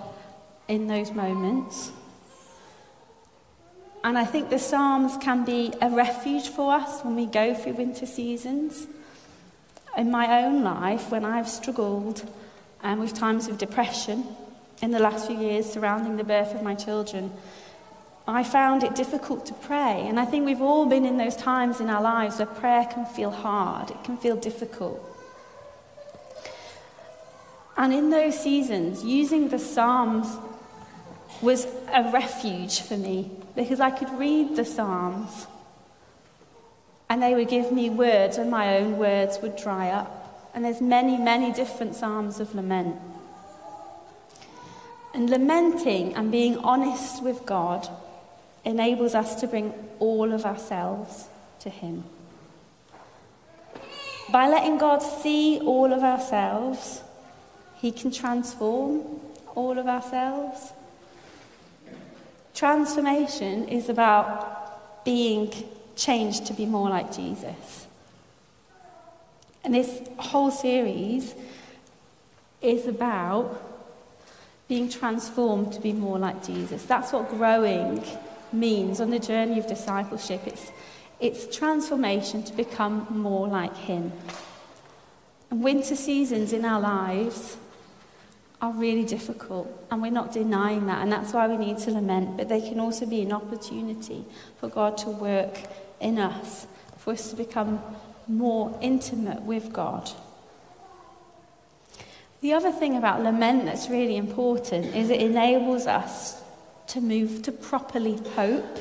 in 0.70 0.88
those 0.88 1.12
moments. 1.12 1.92
And 4.06 4.18
I 4.18 4.24
think 4.24 4.50
the 4.50 4.60
Psalms 4.60 5.18
can 5.18 5.44
be 5.44 5.74
a 5.82 5.90
refuge 5.90 6.48
for 6.48 6.74
us 6.74 7.04
when 7.04 7.18
we 7.18 7.26
go 7.26 7.54
through 7.54 7.74
winter 7.74 8.06
seasons. 8.06 8.88
In 9.98 10.10
my 10.10 10.44
own 10.44 10.64
life, 10.64 11.12
when 11.12 11.26
I've 11.26 11.50
struggled 11.50 12.26
um, 12.86 13.00
with 13.00 13.16
times 13.16 13.48
of 13.48 13.58
depression 13.58 14.24
in 14.82 14.92
the 14.92 15.00
last 15.00 15.26
few 15.28 15.38
years 15.38 15.66
surrounding 15.66 16.18
the 16.18 16.24
birth 16.24 16.54
of 16.54 16.62
my 16.62 16.76
children, 16.76 17.32
I 18.28 18.44
found 18.44 18.84
it 18.84 18.94
difficult 18.94 19.46
to 19.48 19.54
pray. 19.56 20.06
And 20.08 20.20
I 20.20 20.26
think 20.26 20.46
we've 20.46 20.62
all 20.62 20.86
been 20.86 21.04
in 21.04 21.18
those 21.18 21.36
times 21.36 21.82
in 21.82 21.90
our 21.90 22.02
lives 22.02 22.38
where 22.38 22.46
prayer 22.46 22.86
can 22.86 23.06
feel 23.08 23.32
hard, 23.32 23.90
it 23.90 24.04
can 24.04 24.18
feel 24.18 24.36
difficult. 24.36 25.02
And 27.76 27.92
in 27.92 28.12
those 28.12 28.40
seasons, 28.40 29.04
using 29.04 29.50
the 29.50 29.60
Psalms 29.60 30.38
was 31.42 31.66
a 31.92 32.10
refuge 32.12 32.82
for 32.82 32.98
me 32.98 33.32
because 33.56 33.80
I 33.80 33.90
could 33.90 34.12
read 34.18 34.56
the 34.56 34.64
Psalms 34.64 35.48
and 37.10 37.22
they 37.22 37.34
would 37.34 37.50
give 37.50 37.72
me 37.72 37.90
words 37.90 38.38
when 38.38 38.50
my 38.50 38.78
own 38.78 38.98
words 38.98 39.40
would 39.42 39.56
dry 39.56 39.90
up. 39.90 40.25
And 40.56 40.64
there's 40.64 40.80
many, 40.80 41.18
many 41.18 41.52
different 41.52 41.96
Psalms 41.96 42.40
of 42.40 42.56
lament. 42.56 42.96
And 45.14 45.30
lamenting 45.30 46.16
and 46.16 46.32
being 46.32 46.58
honest 46.60 47.22
with 47.22 47.46
God 47.46 47.90
enables 48.64 49.16
us 49.16 49.36
to 49.42 49.48
bring 49.48 49.74
all 50.00 50.32
of 50.32 50.46
ourselves 50.46 51.26
to 51.60 51.70
Him. 51.70 52.06
By 54.32 54.48
letting 54.48 54.78
God 54.78 55.00
see 55.00 55.60
all 55.60 55.92
of 55.92 56.04
ourselves, 56.04 57.02
He 57.76 57.92
can 57.92 58.10
transform 58.10 59.04
all 59.56 59.78
of 59.78 59.88
ourselves. 59.88 60.72
Transformation 62.54 63.68
is 63.68 63.90
about 63.90 65.04
being 65.04 65.52
changed 65.98 66.46
to 66.46 66.54
be 66.54 66.66
more 66.66 66.90
like 66.90 67.14
Jesus. 67.14 67.88
And 69.66 69.74
this 69.74 70.00
whole 70.18 70.52
series 70.52 71.34
is 72.62 72.86
about 72.86 73.62
being 74.68 74.90
transformed 74.90 75.74
to 75.74 75.82
be 75.82 75.92
more 75.92 76.20
like 76.20 76.46
Jesus. 76.46 76.86
That's 76.86 77.12
what 77.12 77.30
growing 77.30 78.04
means 78.54 79.02
on 79.02 79.10
the 79.10 79.20
journey 79.20 79.58
of 79.58 79.68
discipleship. 79.68 80.42
It's, 80.46 80.72
it's 81.20 81.56
transformation 81.56 82.44
to 82.44 82.54
become 82.54 83.08
more 83.10 83.48
like 83.48 83.76
Him. 83.76 84.12
And 85.50 85.64
winter 85.64 85.96
seasons 85.96 86.54
in 86.54 86.64
our 86.64 86.80
lives 86.80 87.58
are 88.62 88.72
really 88.72 89.04
difficult, 89.04 89.68
and 89.92 90.02
we're 90.02 90.12
not 90.12 90.32
denying 90.32 90.88
that, 90.88 91.02
and 91.02 91.12
that's 91.12 91.34
why 91.34 91.48
we 91.48 91.58
need 91.58 91.78
to 91.80 91.92
lament. 91.92 92.38
But 92.38 92.50
they 92.50 92.62
can 92.62 92.80
also 92.80 93.06
be 93.06 93.22
an 93.22 93.32
opportunity 93.32 94.26
for 94.60 94.70
God 94.70 94.98
to 95.00 95.10
work 95.10 95.60
in 96.00 96.20
us, 96.20 96.68
for 96.98 97.14
us 97.14 97.30
to 97.32 97.36
become 97.36 97.82
more 98.28 98.78
intimate 98.82 99.42
with 99.42 99.72
God. 99.74 100.10
The 102.42 102.54
other 102.54 102.72
thing 102.72 102.98
about 102.98 103.24
lament 103.24 103.66
that's 103.66 103.90
really 103.90 104.18
important 104.18 104.96
is 104.96 105.10
it 105.10 105.22
enables 105.22 105.88
us 105.88 106.42
to 106.88 107.02
move 107.02 107.42
to 107.44 107.52
properly 107.52 108.20
hope 108.36 108.80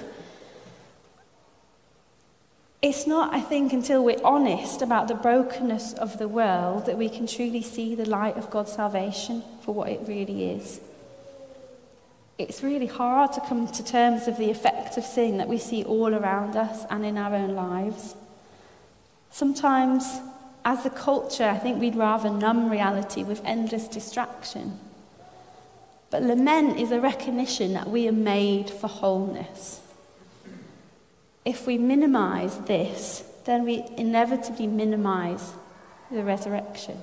it's 2.84 3.06
not, 3.06 3.32
I 3.32 3.40
think, 3.40 3.72
until 3.72 4.04
we're 4.04 4.22
honest 4.22 4.82
about 4.82 5.08
the 5.08 5.14
brokenness 5.14 5.94
of 5.94 6.18
the 6.18 6.28
world 6.28 6.84
that 6.84 6.98
we 6.98 7.08
can 7.08 7.26
truly 7.26 7.62
see 7.62 7.94
the 7.94 8.06
light 8.06 8.36
of 8.36 8.50
God's 8.50 8.74
salvation 8.74 9.42
for 9.62 9.74
what 9.74 9.88
it 9.88 10.02
really 10.06 10.50
is. 10.50 10.82
It's 12.36 12.62
really 12.62 12.84
hard 12.84 13.32
to 13.32 13.40
come 13.40 13.66
to 13.68 13.82
terms 13.82 14.26
with 14.26 14.36
the 14.36 14.50
effect 14.50 14.98
of 14.98 15.04
sin 15.04 15.38
that 15.38 15.48
we 15.48 15.56
see 15.56 15.82
all 15.82 16.14
around 16.14 16.56
us 16.56 16.84
and 16.90 17.06
in 17.06 17.16
our 17.16 17.34
own 17.34 17.54
lives. 17.54 18.16
Sometimes, 19.34 20.20
as 20.64 20.86
a 20.86 20.90
culture, 20.90 21.44
I 21.44 21.58
think 21.58 21.80
we'd 21.80 21.96
rather 21.96 22.30
numb 22.30 22.70
reality 22.70 23.24
with 23.24 23.42
endless 23.44 23.88
distraction. 23.88 24.78
But 26.10 26.22
lament 26.22 26.78
is 26.78 26.92
a 26.92 27.00
recognition 27.00 27.72
that 27.72 27.88
we 27.88 28.06
are 28.08 28.12
made 28.12 28.70
for 28.70 28.86
wholeness 28.86 29.80
if 31.44 31.66
we 31.66 31.76
minimize 31.76 32.56
this, 32.60 33.24
then 33.44 33.64
we 33.64 33.84
inevitably 33.96 34.66
minimize 34.66 35.52
the 36.10 36.24
resurrection. 36.24 37.02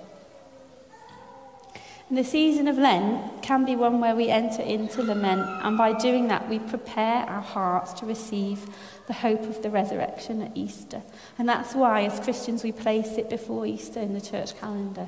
The 2.11 2.25
season 2.25 2.67
of 2.67 2.77
Lent 2.77 3.41
can 3.41 3.63
be 3.63 3.77
one 3.77 4.01
where 4.01 4.17
we 4.17 4.27
enter 4.27 4.61
into 4.61 5.01
lament, 5.01 5.43
and 5.63 5.77
by 5.77 5.93
doing 5.93 6.27
that, 6.27 6.49
we 6.49 6.59
prepare 6.59 7.23
our 7.23 7.41
hearts 7.41 7.93
to 7.93 8.05
receive 8.05 8.65
the 9.07 9.13
hope 9.13 9.43
of 9.43 9.63
the 9.63 9.69
resurrection 9.69 10.41
at 10.41 10.51
Easter. 10.53 11.01
And 11.39 11.47
that's 11.47 11.73
why, 11.73 12.03
as 12.03 12.19
Christians, 12.19 12.65
we 12.65 12.73
place 12.73 13.17
it 13.17 13.29
before 13.29 13.65
Easter 13.65 14.01
in 14.01 14.13
the 14.13 14.19
church 14.19 14.59
calendar. 14.59 15.07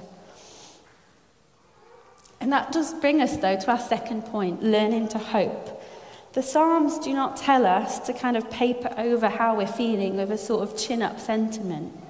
And 2.39 2.53
that 2.53 2.71
does 2.71 2.93
bring 2.93 3.21
us, 3.21 3.35
though, 3.35 3.57
to 3.57 3.71
our 3.71 3.79
second 3.79 4.21
point 4.21 4.63
learning 4.63 5.09
to 5.09 5.17
hope. 5.17 5.83
The 6.31 6.41
Psalms 6.41 6.99
do 6.99 7.13
not 7.13 7.35
tell 7.35 7.65
us 7.65 7.99
to 7.99 8.13
kind 8.13 8.37
of 8.37 8.49
paper 8.49 8.93
over 8.97 9.27
how 9.27 9.57
we're 9.57 9.67
feeling 9.67 10.15
with 10.15 10.31
a 10.31 10.37
sort 10.37 10.63
of 10.63 10.77
chin 10.77 11.01
up 11.01 11.19
sentiment. 11.19 12.02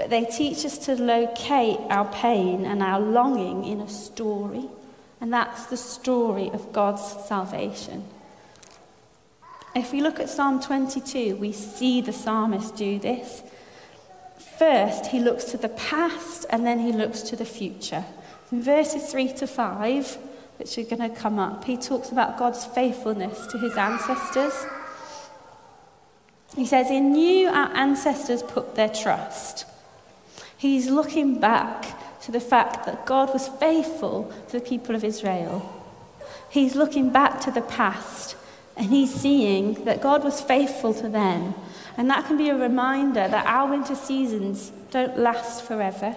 But 0.00 0.08
they 0.08 0.24
teach 0.24 0.64
us 0.64 0.78
to 0.78 0.94
locate 0.94 1.78
our 1.90 2.06
pain 2.06 2.64
and 2.64 2.82
our 2.82 2.98
longing 2.98 3.66
in 3.66 3.82
a 3.82 3.88
story, 3.90 4.64
and 5.20 5.30
that's 5.30 5.66
the 5.66 5.76
story 5.76 6.48
of 6.54 6.72
God's 6.72 7.02
salvation. 7.26 8.02
If 9.76 9.92
we 9.92 10.00
look 10.00 10.18
at 10.18 10.30
Psalm 10.30 10.58
22, 10.58 11.36
we 11.36 11.52
see 11.52 12.00
the 12.00 12.14
psalmist 12.14 12.76
do 12.76 12.98
this. 12.98 13.42
First, 14.58 15.08
he 15.08 15.20
looks 15.20 15.44
to 15.50 15.58
the 15.58 15.68
past 15.68 16.46
and 16.48 16.64
then 16.64 16.78
he 16.78 16.92
looks 16.92 17.20
to 17.20 17.36
the 17.36 17.44
future. 17.44 18.06
In 18.50 18.62
verses 18.62 19.12
3 19.12 19.34
to 19.34 19.46
5, 19.46 20.16
which 20.56 20.78
are 20.78 20.84
going 20.84 21.10
to 21.10 21.14
come 21.14 21.38
up, 21.38 21.64
he 21.64 21.76
talks 21.76 22.10
about 22.10 22.38
God's 22.38 22.64
faithfulness 22.64 23.46
to 23.48 23.58
his 23.58 23.76
ancestors. 23.76 24.64
He 26.56 26.64
says, 26.64 26.90
In 26.90 27.14
you 27.14 27.48
our 27.48 27.68
ancestors 27.76 28.42
put 28.42 28.76
their 28.76 28.88
trust. 28.88 29.66
He's 30.60 30.90
looking 30.90 31.40
back 31.40 31.86
to 32.20 32.30
the 32.30 32.38
fact 32.38 32.84
that 32.84 33.06
God 33.06 33.32
was 33.32 33.48
faithful 33.48 34.30
to 34.48 34.58
the 34.58 34.64
people 34.64 34.94
of 34.94 35.02
Israel. 35.02 35.66
He's 36.50 36.76
looking 36.76 37.08
back 37.08 37.40
to 37.40 37.50
the 37.50 37.62
past 37.62 38.36
and 38.76 38.90
he's 38.90 39.10
seeing 39.10 39.84
that 39.86 40.02
God 40.02 40.22
was 40.22 40.42
faithful 40.42 40.92
to 40.92 41.08
them. 41.08 41.54
And 41.96 42.10
that 42.10 42.26
can 42.26 42.36
be 42.36 42.50
a 42.50 42.54
reminder 42.54 43.26
that 43.26 43.46
our 43.46 43.70
winter 43.70 43.94
seasons 43.94 44.70
don't 44.90 45.18
last 45.18 45.64
forever. 45.64 46.14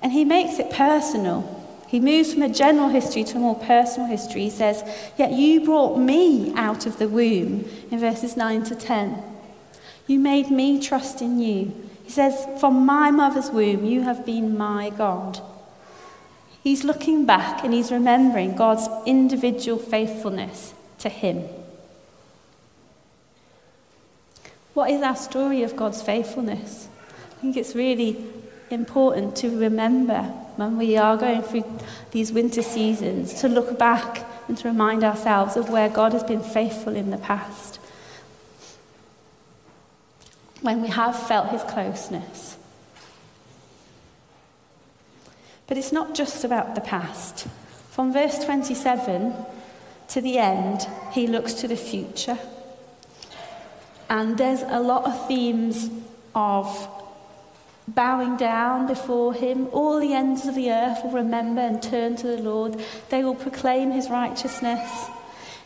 And 0.00 0.12
he 0.12 0.24
makes 0.24 0.60
it 0.60 0.70
personal. 0.70 1.42
He 1.88 1.98
moves 1.98 2.34
from 2.34 2.42
a 2.42 2.48
general 2.48 2.88
history 2.88 3.24
to 3.24 3.36
a 3.36 3.40
more 3.40 3.58
personal 3.58 4.06
history. 4.06 4.42
He 4.42 4.50
says, 4.50 4.84
Yet 5.18 5.32
you 5.32 5.64
brought 5.64 5.98
me 5.98 6.54
out 6.54 6.86
of 6.86 6.98
the 6.98 7.08
womb, 7.08 7.68
in 7.90 7.98
verses 7.98 8.36
9 8.36 8.62
to 8.62 8.76
10. 8.76 9.20
You 10.06 10.20
made 10.20 10.52
me 10.52 10.80
trust 10.80 11.20
in 11.20 11.40
you. 11.40 11.90
Says, 12.12 12.46
From 12.60 12.84
my 12.84 13.10
mother's 13.10 13.50
womb, 13.50 13.86
you 13.86 14.02
have 14.02 14.26
been 14.26 14.54
my 14.54 14.90
God. 14.90 15.40
He's 16.62 16.84
looking 16.84 17.24
back 17.24 17.64
and 17.64 17.72
he's 17.72 17.90
remembering 17.90 18.54
God's 18.54 18.86
individual 19.06 19.78
faithfulness 19.78 20.74
to 20.98 21.08
him. 21.08 21.48
What 24.74 24.90
is 24.90 25.00
our 25.00 25.16
story 25.16 25.62
of 25.62 25.74
God's 25.74 26.02
faithfulness? 26.02 26.86
I 27.30 27.40
think 27.40 27.56
it's 27.56 27.74
really 27.74 28.22
important 28.68 29.34
to 29.36 29.48
remember 29.48 30.20
when 30.56 30.76
we 30.76 30.98
are 30.98 31.16
going 31.16 31.40
through 31.40 31.64
these 32.10 32.30
winter 32.30 32.60
seasons 32.60 33.40
to 33.40 33.48
look 33.48 33.78
back 33.78 34.26
and 34.48 34.58
to 34.58 34.68
remind 34.68 35.02
ourselves 35.02 35.56
of 35.56 35.70
where 35.70 35.88
God 35.88 36.12
has 36.12 36.24
been 36.24 36.42
faithful 36.42 36.94
in 36.94 37.08
the 37.08 37.16
past. 37.16 37.71
When 40.62 40.80
we 40.80 40.88
have 40.88 41.16
felt 41.16 41.50
his 41.50 41.62
closeness. 41.62 42.56
But 45.66 45.76
it's 45.76 45.92
not 45.92 46.14
just 46.14 46.44
about 46.44 46.74
the 46.74 46.80
past. 46.80 47.46
From 47.90 48.12
verse 48.12 48.44
27 48.44 49.34
to 50.08 50.20
the 50.20 50.38
end, 50.38 50.86
he 51.12 51.26
looks 51.26 51.54
to 51.54 51.68
the 51.68 51.76
future. 51.76 52.38
And 54.08 54.36
there's 54.38 54.62
a 54.62 54.80
lot 54.80 55.04
of 55.04 55.26
themes 55.26 55.90
of 56.34 56.88
bowing 57.88 58.36
down 58.36 58.86
before 58.86 59.34
him. 59.34 59.68
All 59.72 59.98
the 59.98 60.12
ends 60.12 60.46
of 60.46 60.54
the 60.54 60.70
earth 60.70 61.02
will 61.02 61.12
remember 61.12 61.60
and 61.60 61.82
turn 61.82 62.16
to 62.16 62.26
the 62.26 62.42
Lord. 62.42 62.82
They 63.08 63.24
will 63.24 63.34
proclaim 63.34 63.90
his 63.90 64.10
righteousness. 64.10 65.06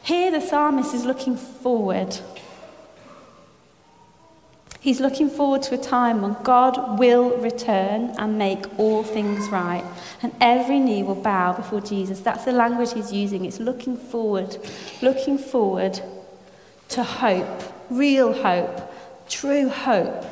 Here, 0.02 0.30
the 0.30 0.40
psalmist 0.40 0.94
is 0.94 1.04
looking 1.04 1.36
forward. 1.36 2.16
He's 4.86 5.00
looking 5.00 5.28
forward 5.28 5.62
to 5.62 5.74
a 5.74 5.78
time 5.78 6.22
when 6.22 6.36
God 6.44 7.00
will 7.00 7.36
return 7.38 8.14
and 8.18 8.38
make 8.38 8.78
all 8.78 9.02
things 9.02 9.48
right, 9.48 9.84
and 10.22 10.32
every 10.40 10.78
knee 10.78 11.02
will 11.02 11.16
bow 11.16 11.54
before 11.54 11.80
Jesus. 11.80 12.20
That's 12.20 12.44
the 12.44 12.52
language 12.52 12.92
he's 12.92 13.12
using. 13.12 13.46
It's 13.46 13.58
looking 13.58 13.96
forward, 13.96 14.56
looking 15.02 15.38
forward 15.38 16.00
to 16.90 17.02
hope, 17.02 17.64
real 17.90 18.32
hope, 18.32 18.80
true 19.28 19.68
hope. 19.68 20.24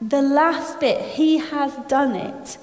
The 0.00 0.22
last 0.22 0.78
bit, 0.78 1.00
he 1.16 1.38
has 1.38 1.74
done 1.88 2.14
it, 2.14 2.56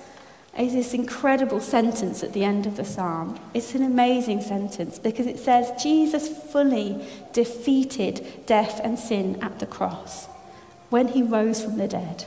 is 0.58 0.74
this 0.74 0.94
incredible 0.94 1.60
sentence 1.60 2.24
at 2.24 2.34
the 2.34 2.44
end 2.44 2.66
of 2.66 2.78
the 2.78 2.86
psalm. 2.86 3.38
It's 3.54 3.76
an 3.76 3.84
amazing 3.84 4.42
sentence 4.42 5.00
because 5.00 5.28
it 5.28 5.38
says, 5.38 5.72
Jesus 5.82 6.30
fully 6.30 7.06
defeated 7.34 8.46
death 8.46 8.80
and 8.84 8.98
sin 8.98 9.38
at 9.42 9.60
the 9.60 9.66
cross 9.66 10.28
when 10.90 11.10
he 11.10 11.22
rose 11.22 11.64
from 11.64 11.78
the 11.78 11.88
dead. 11.88 12.26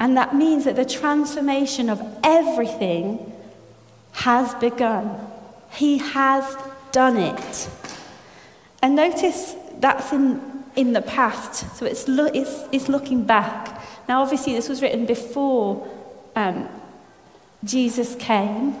And 0.00 0.16
that 0.16 0.34
means 0.34 0.64
that 0.64 0.74
the 0.74 0.84
transformation 0.84 1.88
of 1.88 2.02
everything 2.24 3.32
has 4.12 4.54
begun. 4.56 5.16
He 5.70 5.98
has 5.98 6.56
done 6.90 7.16
it. 7.16 7.70
And 8.82 8.96
notice 8.96 9.54
that's 9.78 10.12
in, 10.12 10.64
in 10.74 10.92
the 10.92 11.02
past, 11.02 11.76
so 11.76 11.86
it's, 11.86 12.08
lo- 12.08 12.30
it's, 12.34 12.64
it's 12.72 12.88
looking 12.88 13.24
back. 13.24 13.80
Now, 14.08 14.22
obviously, 14.22 14.54
this 14.54 14.68
was 14.68 14.82
written 14.82 15.06
before 15.06 15.88
um, 16.36 16.68
Jesus 17.64 18.14
came, 18.16 18.76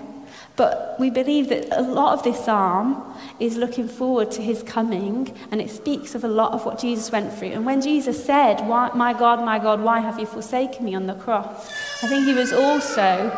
but 0.56 0.96
we 1.00 1.10
believe 1.10 1.48
that 1.48 1.66
a 1.76 1.82
lot 1.82 2.12
of 2.12 2.22
this 2.22 2.44
psalm 2.44 3.14
is 3.40 3.56
looking 3.56 3.88
forward 3.88 4.30
to 4.32 4.42
his 4.42 4.62
coming, 4.62 5.36
and 5.50 5.60
it 5.60 5.70
speaks 5.70 6.14
of 6.14 6.22
a 6.22 6.28
lot 6.28 6.52
of 6.52 6.64
what 6.64 6.78
Jesus 6.78 7.10
went 7.10 7.32
through. 7.32 7.48
And 7.48 7.66
when 7.66 7.80
Jesus 7.80 8.24
said, 8.24 8.66
My 8.66 9.12
God, 9.18 9.44
my 9.44 9.58
God, 9.58 9.80
why 9.80 10.00
have 10.00 10.20
you 10.20 10.26
forsaken 10.26 10.84
me 10.84 10.94
on 10.94 11.06
the 11.06 11.14
cross? 11.14 11.72
I 12.02 12.08
think 12.08 12.26
he 12.26 12.34
was 12.34 12.52
also 12.52 13.36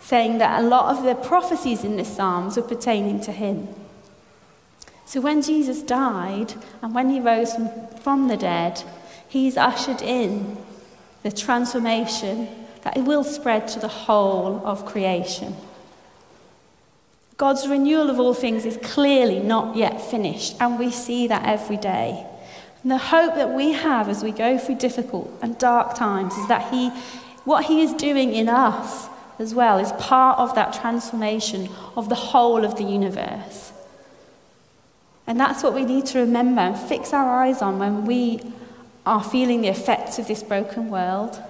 saying 0.00 0.38
that 0.38 0.62
a 0.62 0.66
lot 0.66 0.96
of 0.96 1.04
the 1.04 1.14
prophecies 1.14 1.84
in 1.84 1.96
the 1.96 2.04
psalms 2.04 2.56
were 2.56 2.62
pertaining 2.62 3.20
to 3.20 3.32
him. 3.32 3.68
So 5.04 5.20
when 5.20 5.42
Jesus 5.42 5.82
died 5.82 6.54
and 6.80 6.94
when 6.94 7.10
he 7.10 7.20
rose 7.20 7.54
from, 7.54 7.68
from 8.00 8.28
the 8.28 8.36
dead, 8.36 8.82
he's 9.28 9.56
ushered 9.56 10.00
in 10.00 10.56
the 11.22 11.30
transformation 11.30 12.48
that 12.82 12.96
it 12.96 13.02
will 13.02 13.24
spread 13.24 13.68
to 13.68 13.80
the 13.80 13.88
whole 13.88 14.60
of 14.64 14.86
creation. 14.86 15.56
God's 17.36 17.66
renewal 17.66 18.10
of 18.10 18.20
all 18.20 18.34
things 18.34 18.64
is 18.64 18.76
clearly 18.82 19.40
not 19.40 19.76
yet 19.76 20.00
finished, 20.00 20.56
and 20.60 20.78
we 20.78 20.90
see 20.90 21.26
that 21.26 21.44
every 21.44 21.76
day. 21.76 22.26
And 22.82 22.90
the 22.90 22.98
hope 22.98 23.34
that 23.34 23.52
we 23.52 23.72
have 23.72 24.08
as 24.08 24.22
we 24.22 24.32
go 24.32 24.58
through 24.58 24.76
difficult 24.76 25.32
and 25.42 25.58
dark 25.58 25.94
times 25.94 26.36
is 26.36 26.48
that 26.48 26.72
he, 26.72 26.90
what 27.44 27.64
He 27.64 27.82
is 27.82 27.92
doing 27.94 28.32
in 28.32 28.48
us 28.48 29.08
as 29.38 29.54
well 29.54 29.78
is 29.78 29.92
part 29.92 30.38
of 30.38 30.54
that 30.54 30.72
transformation 30.72 31.68
of 31.96 32.08
the 32.08 32.14
whole 32.14 32.64
of 32.64 32.76
the 32.76 32.84
universe. 32.84 33.72
And 35.26 35.38
that's 35.38 35.62
what 35.62 35.74
we 35.74 35.84
need 35.84 36.06
to 36.06 36.20
remember 36.20 36.60
and 36.60 36.76
fix 36.76 37.12
our 37.12 37.42
eyes 37.42 37.62
on 37.62 37.78
when 37.78 38.04
we 38.06 38.40
are 39.06 39.22
feeling 39.22 39.62
the 39.62 39.68
effects 39.68 40.18
of 40.18 40.28
this 40.28 40.42
broken 40.42 40.90
world. 40.90 41.40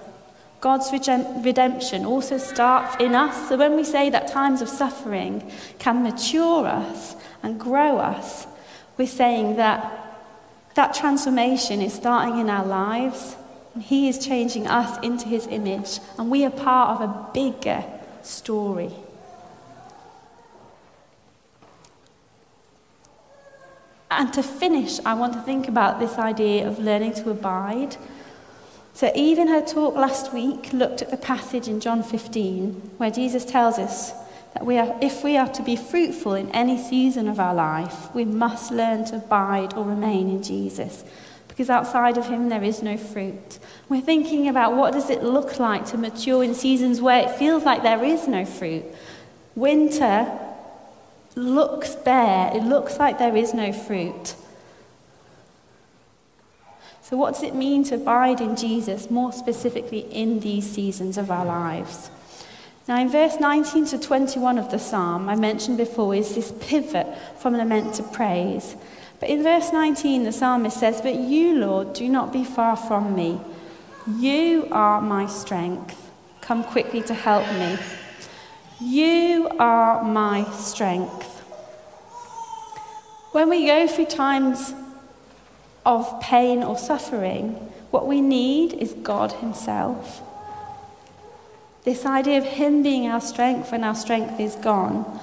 God's 0.63 0.93
redemption 0.93 2.05
also 2.05 2.37
starts 2.37 2.95
in 2.97 3.15
us. 3.15 3.49
So 3.49 3.57
when 3.57 3.75
we 3.75 3.83
say 3.83 4.09
that 4.11 4.29
times 4.29 4.61
of 4.61 4.69
suffering 4.69 5.51
can 5.77 6.03
mature 6.03 6.65
us 6.65 7.17
and 7.43 7.59
grow 7.59 7.97
us, 7.97 8.47
we're 8.97 9.07
saying 9.07 9.57
that 9.57 9.81
that 10.75 10.93
transformation 10.93 11.81
is 11.81 11.91
starting 11.91 12.39
in 12.39 12.49
our 12.49 12.65
lives. 12.65 13.35
And 13.73 13.83
he 13.83 14.07
is 14.07 14.25
changing 14.25 14.65
us 14.65 14.97
into 15.03 15.27
his 15.27 15.47
image, 15.47 15.99
and 16.17 16.31
we 16.31 16.45
are 16.45 16.49
part 16.49 16.91
of 16.91 17.09
a 17.09 17.27
bigger 17.33 17.83
story. 18.21 18.93
And 24.09 24.31
to 24.31 24.41
finish, 24.41 25.01
I 25.05 25.13
want 25.15 25.33
to 25.33 25.41
think 25.41 25.67
about 25.67 25.99
this 25.99 26.17
idea 26.17 26.65
of 26.65 26.79
learning 26.79 27.15
to 27.15 27.31
abide. 27.31 27.97
So, 28.95 29.11
even 29.15 29.47
her 29.47 29.61
talk 29.61 29.95
last 29.95 30.33
week 30.33 30.71
looked 30.71 31.01
at 31.01 31.09
the 31.09 31.17
passage 31.17 31.67
in 31.67 31.79
John 31.79 32.03
15 32.03 32.91
where 32.97 33.09
Jesus 33.09 33.43
tells 33.43 33.79
us 33.79 34.13
that 34.53 34.65
we 34.65 34.77
are, 34.77 34.95
if 35.01 35.23
we 35.23 35.35
are 35.35 35.49
to 35.49 35.63
be 35.63 35.75
fruitful 35.75 36.35
in 36.35 36.49
any 36.51 36.77
season 36.77 37.27
of 37.27 37.39
our 37.39 37.55
life, 37.55 38.13
we 38.13 38.23
must 38.23 38.71
learn 38.71 39.03
to 39.05 39.15
abide 39.15 39.73
or 39.73 39.83
remain 39.83 40.29
in 40.29 40.43
Jesus. 40.43 41.03
Because 41.47 41.71
outside 41.71 42.17
of 42.17 42.27
him, 42.27 42.49
there 42.49 42.63
is 42.63 42.83
no 42.83 42.97
fruit. 42.97 43.59
We're 43.89 44.01
thinking 44.01 44.47
about 44.47 44.75
what 44.75 44.93
does 44.93 45.09
it 45.09 45.23
look 45.23 45.59
like 45.59 45.85
to 45.87 45.97
mature 45.97 46.43
in 46.43 46.53
seasons 46.53 47.01
where 47.01 47.27
it 47.27 47.31
feels 47.31 47.63
like 47.63 47.81
there 47.81 48.03
is 48.03 48.27
no 48.27 48.45
fruit. 48.45 48.85
Winter 49.55 50.31
looks 51.35 51.95
bare, 51.95 52.55
it 52.55 52.63
looks 52.63 52.97
like 52.97 53.17
there 53.17 53.35
is 53.35 53.53
no 53.53 53.73
fruit. 53.73 54.35
So, 57.13 57.17
what 57.17 57.35
does 57.35 57.43
it 57.43 57.53
mean 57.53 57.83
to 57.83 57.93
abide 57.93 58.41
in 58.41 58.55
Jesus, 58.55 59.11
more 59.11 59.31
specifically 59.31 59.99
in 59.99 60.39
these 60.39 60.67
seasons 60.67 61.15
of 61.15 61.29
our 61.29 61.45
lives? 61.45 62.09
Now, 62.87 62.99
in 62.99 63.07
verse 63.07 63.39
19 63.39 63.85
to 63.85 63.99
21 63.99 64.57
of 64.57 64.71
the 64.71 64.79
psalm, 64.79 65.29
I 65.29 65.35
mentioned 65.35 65.77
before, 65.77 66.15
is 66.15 66.33
this 66.33 66.51
pivot 66.59 67.05
from 67.37 67.55
lament 67.55 67.93
to 67.93 68.03
praise. 68.03 68.75
But 69.19 69.29
in 69.29 69.43
verse 69.43 69.71
19, 69.71 70.23
the 70.23 70.31
psalmist 70.31 70.79
says, 70.79 71.01
But 71.01 71.13
you, 71.13 71.55
Lord, 71.59 71.93
do 71.93 72.09
not 72.09 72.33
be 72.33 72.43
far 72.43 72.75
from 72.75 73.13
me. 73.13 73.39
You 74.17 74.67
are 74.71 74.99
my 74.99 75.27
strength. 75.27 76.11
Come 76.41 76.63
quickly 76.63 77.03
to 77.03 77.13
help 77.13 77.45
me. 77.59 77.77
You 78.81 79.49
are 79.59 80.03
my 80.03 80.49
strength. 80.53 81.41
When 83.33 83.49
we 83.49 83.67
go 83.67 83.85
through 83.85 84.07
times 84.07 84.73
of 85.85 86.19
pain 86.21 86.63
or 86.63 86.77
suffering, 86.77 87.53
what 87.91 88.07
we 88.07 88.21
need 88.21 88.73
is 88.73 88.93
God 88.93 89.33
Himself. 89.33 90.21
This 91.83 92.05
idea 92.05 92.37
of 92.37 92.45
Him 92.45 92.83
being 92.83 93.07
our 93.07 93.21
strength 93.21 93.71
when 93.71 93.83
our 93.83 93.95
strength 93.95 94.39
is 94.39 94.55
gone 94.55 95.19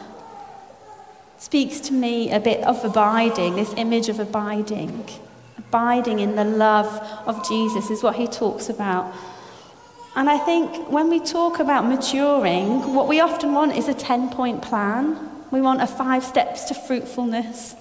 speaks 1.38 1.80
to 1.80 1.92
me 1.92 2.30
a 2.30 2.38
bit 2.38 2.62
of 2.64 2.84
abiding, 2.84 3.56
this 3.56 3.72
image 3.74 4.08
of 4.08 4.20
abiding. 4.20 5.08
Abiding 5.56 6.18
in 6.18 6.36
the 6.36 6.44
love 6.44 6.88
of 7.26 7.48
Jesus 7.48 7.90
is 7.90 8.02
what 8.02 8.16
He 8.16 8.26
talks 8.26 8.68
about 8.68 9.14
and 10.16 10.28
I 10.28 10.38
think 10.38 10.90
when 10.90 11.08
we 11.08 11.20
talk 11.20 11.60
about 11.60 11.86
maturing, 11.86 12.94
what 12.94 13.06
we 13.06 13.20
often 13.20 13.54
want 13.54 13.76
is 13.76 13.88
a 13.88 13.94
10 13.94 14.30
point 14.30 14.60
plan. 14.60 15.16
We 15.50 15.60
want 15.60 15.82
a 15.82 15.86
five 15.86 16.24
steps 16.24 16.64
to 16.64 16.74
fruitfulness. 16.74 17.76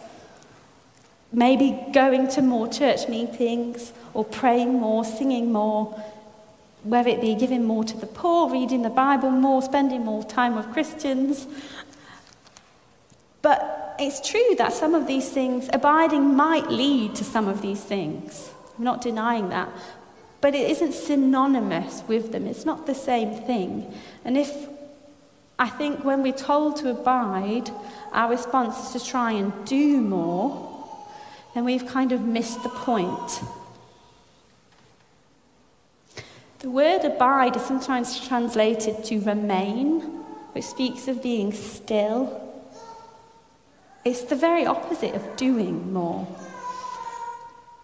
Maybe 1.32 1.80
going 1.94 2.28
to 2.30 2.42
more 2.42 2.68
church 2.68 3.08
meetings 3.08 3.94
or 4.14 4.26
praying 4.26 4.74
more, 4.74 5.06
singing 5.06 5.52
more, 5.52 6.04
whether 6.84 7.10
it 7.10 7.22
be 7.22 7.36
giving 7.36 7.66
more 7.66 7.84
to 7.84 7.98
the 7.98 8.08
poor, 8.08 8.50
reading 8.50 8.82
the 8.82 8.90
Bible 8.90 9.32
more, 9.32 9.62
spending 9.62 10.06
more 10.06 10.24
time 10.24 10.56
with 10.56 10.72
Christians. 10.72 11.46
But 13.42 13.96
it's 14.00 14.28
true 14.28 14.56
that 14.58 14.74
some 14.74 14.96
of 14.96 15.08
these 15.08 15.30
things, 15.30 15.70
abiding 15.74 16.36
might 16.36 16.70
lead 16.70 17.16
to 17.16 17.24
some 17.24 17.48
of 17.48 17.62
these 17.62 17.84
things. 17.84 18.52
I'm 18.78 18.84
not 18.84 19.02
denying 19.02 19.50
that. 19.50 19.70
But 20.42 20.56
it 20.56 20.70
isn't 20.72 20.94
synonymous 20.94 22.04
with 22.08 22.32
them, 22.32 22.48
it's 22.48 22.66
not 22.66 22.88
the 22.88 22.96
same 22.96 23.34
thing. 23.34 23.94
And 24.24 24.38
if 24.38 24.70
I 25.58 25.68
think 25.68 26.06
when 26.06 26.24
we're 26.24 26.32
told 26.32 26.78
to 26.78 26.90
abide, 26.90 27.70
our 28.14 28.30
response 28.30 28.96
is 28.96 29.02
to 29.02 29.10
try 29.10 29.34
and 29.34 29.52
do 29.66 30.00
more, 30.00 30.69
then 31.54 31.66
we've 31.66 31.86
kind 31.88 32.12
of 32.12 32.22
missed 32.22 32.64
the 32.64 32.70
point. 32.70 33.42
The 36.60 36.70
word 36.70 37.06
abide 37.06 37.56
is 37.56 37.64
sometimes 37.64 38.28
translated 38.28 39.04
to 39.06 39.20
remain, 39.22 40.02
which 40.52 40.66
speaks 40.66 41.08
of 41.08 41.24
being 41.24 41.54
still. 41.54 42.46
It's 44.04 44.24
the 44.24 44.36
very 44.36 44.66
opposite 44.66 45.16
of 45.16 45.36
doing 45.38 45.94
more. 45.94 46.28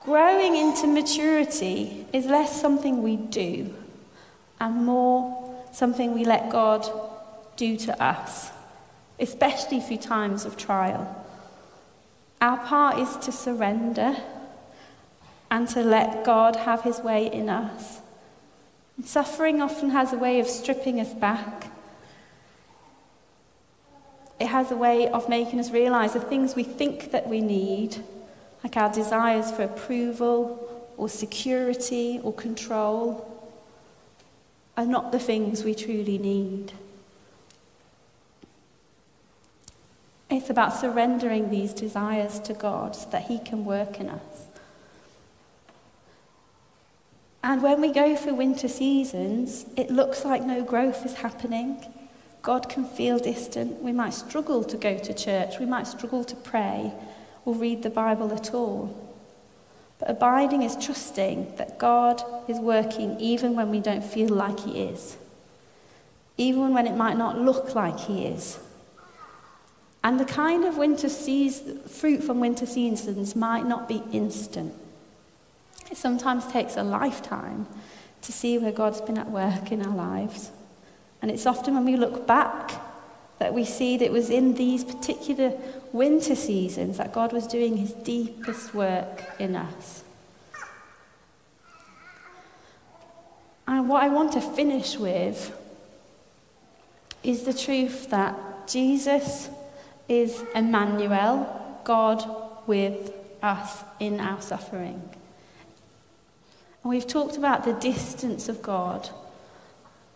Growing 0.01 0.55
into 0.55 0.87
maturity 0.87 2.05
is 2.13 2.25
less 2.25 2.61
something 2.61 3.01
we 3.01 3.15
do 3.15 3.73
and 4.59 4.85
more 4.85 5.65
something 5.71 6.13
we 6.13 6.25
let 6.25 6.49
God 6.49 6.87
do 7.55 7.75
to 7.77 8.03
us, 8.03 8.51
especially 9.19 9.79
through 9.79 9.97
times 9.97 10.45
of 10.45 10.57
trial. 10.57 11.24
Our 12.41 12.57
part 12.57 12.99
is 12.99 13.15
to 13.25 13.31
surrender 13.31 14.17
and 15.49 15.67
to 15.69 15.81
let 15.81 16.23
God 16.23 16.55
have 16.55 16.81
his 16.81 16.99
way 16.99 17.31
in 17.31 17.49
us. 17.49 18.01
And 18.97 19.05
suffering 19.05 19.61
often 19.61 19.89
has 19.91 20.13
a 20.13 20.17
way 20.17 20.39
of 20.39 20.47
stripping 20.47 20.99
us 20.99 21.13
back. 21.13 21.71
It 24.39 24.47
has 24.47 24.71
a 24.71 24.75
way 24.75 25.07
of 25.07 25.29
making 25.29 25.59
us 25.59 25.71
realize 25.71 26.13
the 26.13 26.19
things 26.19 26.55
we 26.55 26.63
think 26.63 27.11
that 27.11 27.27
we 27.27 27.41
need 27.41 28.03
like 28.65 28.77
our 28.77 28.91
desires 28.91 29.51
for 29.51 29.61
approval 29.61 30.91
or 30.97 31.07
security 31.07 32.19
or 32.23 32.33
control, 32.33 33.31
are 34.75 34.87
not 34.87 35.11
the 35.11 35.19
things 35.19 35.63
we 35.63 35.75
truly 35.75 36.17
need. 36.17 36.73
It's 40.35 40.49
about 40.49 40.73
surrendering 40.73 41.49
these 41.49 41.73
desires 41.73 42.39
to 42.41 42.53
God 42.53 42.93
so 42.93 43.09
that 43.11 43.23
He 43.23 43.39
can 43.39 43.63
work 43.63 44.01
in 44.01 44.09
us. 44.09 44.47
And 47.41 47.63
when 47.63 47.79
we 47.79 47.93
go 47.93 48.17
through 48.17 48.35
winter 48.35 48.67
seasons, 48.67 49.65
it 49.77 49.89
looks 49.89 50.25
like 50.25 50.43
no 50.43 50.61
growth 50.61 51.05
is 51.05 51.13
happening. 51.13 51.85
God 52.41 52.67
can 52.67 52.85
feel 52.85 53.17
distant. 53.17 53.81
We 53.81 53.93
might 53.93 54.13
struggle 54.13 54.65
to 54.65 54.75
go 54.75 54.97
to 54.97 55.13
church. 55.13 55.57
We 55.57 55.65
might 55.65 55.87
struggle 55.87 56.25
to 56.25 56.35
pray 56.35 56.91
or 57.45 57.55
read 57.55 57.81
the 57.81 57.89
Bible 57.89 58.33
at 58.33 58.53
all. 58.53 58.93
But 59.99 60.09
abiding 60.09 60.63
is 60.63 60.75
trusting 60.75 61.55
that 61.55 61.79
God 61.79 62.21
is 62.49 62.59
working 62.59 63.17
even 63.21 63.55
when 63.55 63.69
we 63.69 63.79
don't 63.79 64.03
feel 64.03 64.29
like 64.29 64.59
He 64.59 64.81
is, 64.81 65.15
even 66.35 66.73
when 66.73 66.87
it 66.87 66.97
might 66.97 67.17
not 67.17 67.39
look 67.39 67.73
like 67.73 68.01
He 68.01 68.25
is. 68.25 68.59
And 70.05 70.19
the 70.19 70.25
kind 70.25 70.65
of 70.65 70.77
winter 70.77 71.09
season, 71.09 71.79
fruit 71.79 72.23
from 72.23 72.39
winter 72.39 72.67
seasons 72.67 73.35
might 73.35 73.65
not 73.65 73.87
be 73.87 74.03
instant. 74.11 74.71
It 75.89 75.97
sometimes 75.97 76.45
takes 76.45 76.77
a 76.77 76.83
lifetime 76.83 77.65
to 78.21 78.31
see 78.31 78.59
where 78.59 78.71
God's 78.71 79.01
been 79.01 79.17
at 79.17 79.31
work 79.31 79.71
in 79.71 79.83
our 79.83 79.95
lives. 79.95 80.51
And 81.23 81.31
it's 81.31 81.47
often 81.47 81.73
when 81.73 81.85
we 81.85 81.95
look 81.95 82.27
back 82.27 82.73
that 83.39 83.55
we 83.55 83.65
see 83.65 83.97
that 83.97 84.05
it 84.05 84.11
was 84.11 84.29
in 84.29 84.53
these 84.53 84.83
particular 84.83 85.53
winter 85.91 86.35
seasons 86.35 86.97
that 86.97 87.11
God 87.11 87.33
was 87.33 87.47
doing 87.47 87.77
his 87.77 87.93
deepest 87.93 88.75
work 88.75 89.23
in 89.39 89.55
us. 89.55 90.03
And 93.67 93.89
what 93.89 94.03
I 94.03 94.09
want 94.09 94.33
to 94.33 94.41
finish 94.41 94.97
with 94.97 95.51
is 97.23 97.41
the 97.41 97.53
truth 97.55 98.11
that 98.11 98.67
Jesus 98.67 99.49
is 100.07 100.43
Emmanuel, 100.53 101.81
God 101.83 102.23
with 102.67 103.11
us 103.41 103.83
in 103.99 104.19
our 104.19 104.41
suffering. 104.41 105.01
And 106.83 106.89
we've 106.89 107.07
talked 107.07 107.37
about 107.37 107.63
the 107.63 107.73
distance 107.73 108.49
of 108.49 108.61
God, 108.61 109.09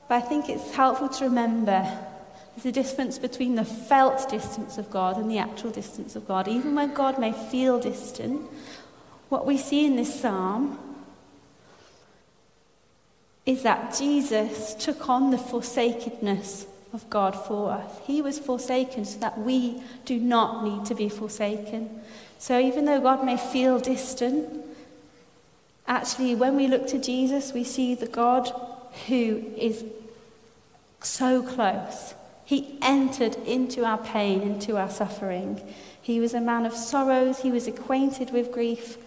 but 0.08 0.15
I 0.15 0.21
think 0.21 0.49
it's 0.49 0.71
helpful 0.71 1.10
to 1.10 1.25
remember 1.25 1.99
there's 2.56 2.65
a 2.65 2.71
difference 2.71 3.17
between 3.17 3.56
the 3.56 3.63
felt 3.63 4.30
distance 4.30 4.78
of 4.78 4.89
God 4.89 5.17
and 5.17 5.32
the 5.32 5.38
actual 5.38 5.71
distance 5.71 6.15
of 6.15 6.28
God. 6.28 6.47
Even 6.47 6.75
when 6.75 6.93
God 6.93 7.17
may 7.17 7.32
feel 7.32 7.80
distant, 7.80 8.41
what 9.30 9.45
we 9.45 9.58
see 9.58 9.86
in 9.86 9.95
this 9.95 10.19
psalm 10.19 10.78
is 13.45 13.63
that 13.63 13.97
Jesus 13.97 14.73
took 14.75 15.08
on 15.08 15.32
the 15.32 15.38
forsakenness 15.38 16.67
of 16.93 17.10
God 17.10 17.36
for 17.36 17.71
us. 17.71 17.91
He 18.06 18.21
was 18.21 18.39
forsaken 18.39 19.06
so 19.06 19.19
that 19.19 19.38
we 19.38 19.82
do 20.06 20.19
not 20.19 20.63
need 20.63 20.86
to 20.86 20.95
be 20.95 21.10
forsaken. 21.10 22.02
So 22.38 22.60
even 22.60 22.86
though 22.86 23.02
God 23.02 23.23
may 23.23 23.38
feel 23.38 23.80
distant, 23.80 24.65
actually, 25.88 26.36
when 26.36 26.56
we 26.56 26.67
look 26.67 26.88
to 26.88 26.97
Jesus, 26.97 27.54
we 27.54 27.63
see 27.63 27.95
the 27.95 28.08
God 28.08 28.52
who 29.08 29.43
is 29.58 29.84
so 31.02 31.41
close. 31.41 32.15
He 32.45 32.78
entered 32.82 33.36
into 33.45 33.86
our 33.86 33.99
pain, 33.99 34.41
into 34.41 34.78
our 34.78 34.89
suffering. 34.89 35.62
He 36.02 36.19
was 36.19 36.34
a 36.34 36.41
man 36.41 36.65
of 36.65 36.73
sorrows, 36.73 37.39
he 37.39 37.52
was 37.52 37.67
acquainted 37.67 38.32
with 38.32 38.52
grief. 38.52 38.97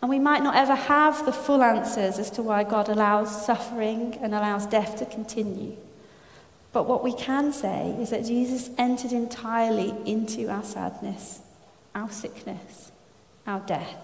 And 0.00 0.08
we 0.08 0.18
might 0.18 0.44
not 0.44 0.54
ever 0.54 0.76
have 0.76 1.26
the 1.26 1.32
full 1.32 1.62
answers 1.62 2.18
as 2.18 2.30
to 2.30 2.42
why 2.42 2.62
God 2.62 2.88
allows 2.88 3.44
suffering 3.44 4.16
and 4.22 4.34
allows 4.34 4.64
death 4.64 4.96
to 4.98 5.06
continue. 5.06 5.76
But 6.72 6.86
what 6.86 7.02
we 7.02 7.12
can 7.14 7.52
say 7.52 7.96
is 7.98 8.10
that 8.10 8.24
Jesus 8.24 8.70
entered 8.76 9.12
entirely 9.12 9.94
into 10.04 10.48
our 10.48 10.62
sadness, 10.62 11.40
our 11.94 12.10
sickness, 12.10 12.92
our 13.46 13.60
death. 13.60 13.96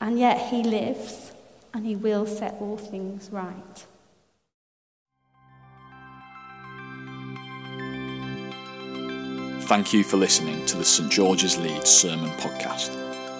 And 0.00 0.18
yet 0.18 0.50
he 0.50 0.62
lives 0.62 1.32
and 1.74 1.84
he 1.84 1.96
will 1.96 2.26
set 2.26 2.54
all 2.60 2.76
things 2.76 3.30
right. 3.30 3.86
Thank 9.62 9.92
you 9.92 10.02
for 10.02 10.16
listening 10.16 10.64
to 10.66 10.78
the 10.78 10.84
St 10.84 11.10
George's 11.10 11.58
Leeds 11.58 11.90
Sermon 11.90 12.30
Podcast. 12.38 12.88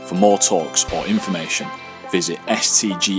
For 0.06 0.14
more 0.14 0.36
talks 0.36 0.84
or 0.92 1.06
information, 1.06 1.66
visit 2.10 2.38
stgs.org.uk. 2.46 3.18